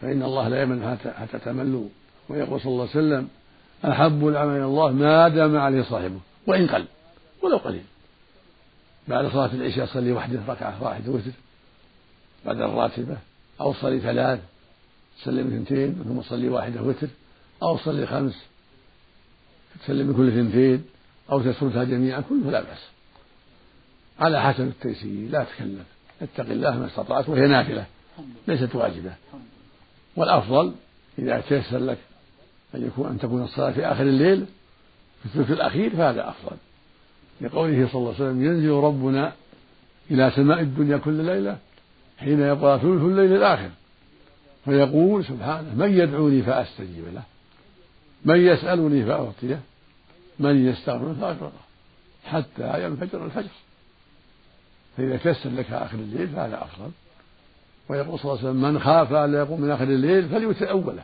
فإن 0.01 0.23
الله 0.23 0.47
لا 0.47 0.61
يمن 0.61 0.97
حتى 1.17 1.39
تملوا. 1.39 1.87
ويقول 2.29 2.61
صلى 2.61 2.71
الله 2.71 2.87
عليه 2.95 3.07
وسلم 3.07 3.27
أحب 3.85 4.27
العمل 4.27 4.57
إلى 4.57 4.65
الله 4.65 4.91
ما 4.91 5.27
دام 5.27 5.57
عليه 5.57 5.83
صاحبه 5.83 6.19
وإن 6.47 6.67
قل 6.67 6.85
ولو 7.41 7.57
قليل. 7.57 7.83
بعد 9.07 9.27
صلاة 9.27 9.53
العشاء 9.53 9.85
صلي 9.85 10.11
وحده 10.11 10.39
ركعة 10.47 10.83
واحدة 10.83 11.11
وتر. 11.11 11.31
بعد 12.45 12.61
الراتبة 12.61 13.17
أو 13.61 13.73
صلي 13.73 13.99
ثلاث 13.99 14.39
سلم 15.23 15.47
اثنتين 15.47 16.03
ثم 16.07 16.21
صلي 16.21 16.49
واحدة 16.49 16.81
وتر 16.81 17.07
أو 17.63 17.77
صلي 17.77 18.07
خمس 18.07 18.35
تسلم 19.83 20.13
كل 20.13 20.27
اثنتين. 20.27 20.83
أو 21.31 21.41
تسردها 21.41 21.83
جميعا 21.83 22.21
كله 22.29 22.51
لا 22.51 22.61
بأس. 22.61 22.87
على 24.19 24.41
حسب 24.41 24.63
التيسير 24.63 25.29
لا 25.29 25.43
تكلف. 25.43 25.85
اتق 26.21 26.51
الله 26.51 26.79
ما 26.79 26.85
استطعت 26.85 27.29
وهي 27.29 27.47
نافلة 27.47 27.85
ليست 28.47 28.75
واجبة. 28.75 29.13
والأفضل 30.15 30.73
إذا 31.19 31.41
تيسر 31.49 31.77
لك 31.77 31.97
أن 32.75 32.85
يكون 32.87 33.07
أن 33.07 33.19
تكون 33.19 33.43
الصلاة 33.43 33.71
في 33.71 33.85
آخر 33.85 34.03
الليل 34.03 34.45
في 35.21 35.25
الثلث 35.25 35.51
الأخير 35.51 35.95
فهذا 35.95 36.29
أفضل. 36.29 36.57
لقوله 37.41 37.87
صلى 37.87 37.99
الله 37.99 38.13
عليه 38.13 38.23
وسلم 38.23 38.45
ينزل 38.45 38.69
ربنا 38.69 39.33
إلى 40.11 40.31
سماء 40.35 40.59
الدنيا 40.61 40.97
كل 40.97 41.25
ليلة 41.25 41.57
حين 42.17 42.39
يبقى 42.39 42.79
ثلث 42.79 43.01
الليل 43.01 43.33
الآخر 43.35 43.69
فيقول 44.65 45.25
سبحانه 45.25 45.75
من 45.75 45.97
يدعوني 45.97 46.41
فأستجيب 46.43 47.05
له 47.13 47.23
من 48.25 48.39
يسألني 48.39 49.05
فأعطيه 49.05 49.59
من 50.39 50.67
يستغفر 50.67 51.13
فأغفر 51.13 51.51
حتى 52.25 52.85
ينفجر 52.85 53.25
الفجر. 53.25 53.49
فإذا 54.97 55.17
تيسر 55.17 55.49
لك 55.49 55.71
آخر 55.71 55.97
الليل 55.97 56.27
فهذا 56.27 56.63
أفضل. 56.63 56.91
ويقول 57.89 58.19
صلى 58.19 58.31
الله 58.31 58.39
عليه 58.39 58.49
وسلم 58.49 58.61
من 58.73 58.79
خاف 58.79 59.11
ألا 59.13 59.39
يقوم 59.39 59.61
من 59.61 59.71
آخر 59.71 59.83
الليل 59.83 60.29
فليوتر 60.29 60.69
أوله 60.69 61.03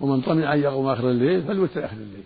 ومن 0.00 0.20
طمع 0.20 0.54
أن 0.54 0.60
يقوم 0.60 0.88
آخر 0.88 1.10
الليل 1.10 1.42
فليوتر 1.42 1.84
آخر 1.84 1.96
الليل 1.96 2.24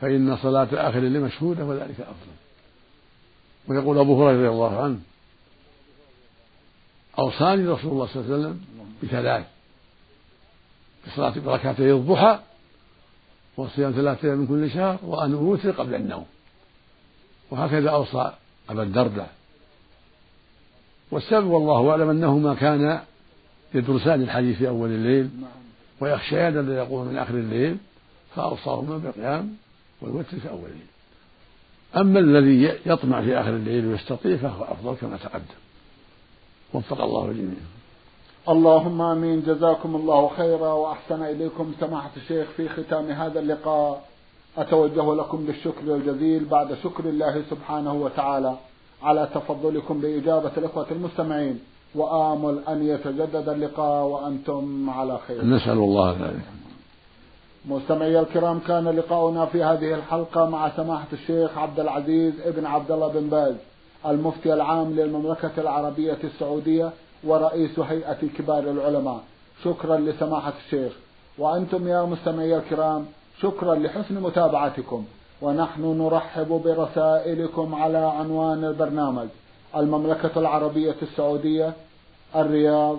فإن 0.00 0.36
صلاة 0.36 0.68
آخر 0.72 0.98
الليل 0.98 1.22
مشهودة 1.22 1.64
وذلك 1.64 2.00
أفضل. 2.00 2.36
ويقول 3.68 3.98
أبو 3.98 4.24
هريرة 4.24 4.38
رضي 4.38 4.48
الله 4.48 4.82
عنه 4.82 4.98
أوصاني 7.18 7.66
رسول 7.66 7.92
الله 7.92 8.06
صلى 8.06 8.22
الله 8.22 8.34
عليه 8.34 8.46
وسلم 8.46 8.60
بثلاث 9.02 9.46
بصلاة 11.06 11.38
بركعتي 11.38 11.92
الضحى 11.92 12.38
وصيام 13.56 13.92
ثلاثة 13.92 14.34
من 14.34 14.46
كل 14.46 14.70
شهر 14.70 14.98
وأن 15.02 15.34
أوتر 15.34 15.70
قبل 15.70 15.94
النوم. 15.94 16.26
وهكذا 17.50 17.90
أوصى 17.90 18.32
أبا 18.70 18.82
الدرداء. 18.82 19.32
والسبب 21.10 21.46
والله 21.46 21.90
أعلم 21.90 22.10
أنهما 22.10 22.54
كانا 22.54 23.04
يدرسان 23.74 24.22
الحديث 24.22 24.58
في 24.58 24.68
أول 24.68 24.88
الليل 24.88 25.30
ويخشيان 26.00 26.56
أن 26.56 26.72
يقوم 26.72 27.06
من 27.08 27.18
آخر 27.18 27.34
الليل 27.34 27.76
فأوصاهما 28.36 28.98
بالقيام 28.98 29.56
والوتر 30.00 30.38
في 30.38 30.50
أول 30.50 30.70
الليل. 30.70 30.86
أما 31.96 32.20
الذي 32.20 32.80
يطمع 32.86 33.22
في 33.22 33.40
آخر 33.40 33.50
الليل 33.50 33.86
ويستطيع 33.86 34.36
فهو 34.36 34.64
أفضل 34.64 34.94
كما 34.94 35.16
تقدم. 35.16 35.67
وفق 36.74 37.00
الله 37.02 37.24
الجميع. 37.24 37.58
اللهم 38.48 39.02
آمين. 39.02 39.42
جزاكم 39.42 39.96
الله 39.96 40.28
خيرا 40.36 40.72
وأحسن 40.72 41.22
إليكم 41.22 41.72
سماحة 41.80 42.10
الشيخ 42.16 42.48
في 42.56 42.68
ختام 42.68 43.10
هذا 43.10 43.40
اللقاء. 43.40 44.02
أتوجه 44.58 45.14
لكم 45.14 45.46
بالشكر 45.46 45.94
الجزيل 45.94 46.44
بعد 46.44 46.74
شكر 46.84 47.04
الله 47.04 47.42
سبحانه 47.50 47.94
وتعالى 47.94 48.54
على 49.02 49.28
تفضلكم 49.34 50.00
بإجابة 50.00 50.50
الإخوة 50.56 50.86
المستمعين. 50.90 51.60
وآمل 51.94 52.58
أن 52.68 52.86
يتجدد 52.86 53.48
اللقاء 53.48 54.06
وأنتم 54.06 54.90
على 54.90 55.18
خير. 55.26 55.44
نسأل 55.44 55.78
الله 55.78 56.12
ذلك. 56.12 56.46
مستمعي 57.68 58.20
الكرام 58.20 58.58
كان 58.58 58.88
لقاؤنا 58.88 59.46
في 59.46 59.62
هذه 59.62 59.94
الحلقة 59.94 60.48
مع 60.50 60.70
سماحة 60.76 61.06
الشيخ 61.12 61.58
عبد 61.58 61.80
العزيز 61.80 62.40
ابن 62.40 62.66
عبد 62.66 62.90
الله 62.90 63.08
بن 63.08 63.28
باز. 63.28 63.54
المفتي 64.06 64.54
العام 64.54 64.92
للمملكة 64.92 65.50
العربية 65.58 66.18
السعودية 66.24 66.90
ورئيس 67.24 67.78
هيئة 67.78 68.28
كبار 68.38 68.58
العلماء. 68.58 69.20
شكرا 69.64 69.96
لسماحة 69.96 70.52
الشيخ. 70.66 70.92
وأنتم 71.38 71.88
يا 71.88 72.02
مستمعي 72.02 72.56
الكرام 72.56 73.06
شكرا 73.40 73.74
لحسن 73.74 74.14
متابعتكم. 74.14 75.04
ونحن 75.42 75.82
نرحب 75.98 76.48
برسائلكم 76.48 77.74
على 77.74 77.98
عنوان 77.98 78.64
البرنامج 78.64 79.28
المملكة 79.76 80.30
العربية 80.36 80.96
السعودية 81.02 81.72
الرياض 82.36 82.98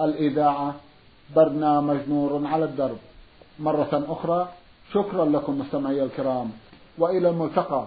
الإذاعة. 0.00 0.74
برنامج 1.36 1.98
نور 2.08 2.46
على 2.46 2.64
الدرب. 2.64 2.98
مرة 3.58 4.04
أخرى 4.08 4.48
شكرا 4.92 5.24
لكم 5.24 5.58
مستمعي 5.58 6.02
الكرام. 6.02 6.50
وإلى 6.98 7.28
الملتقى. 7.28 7.86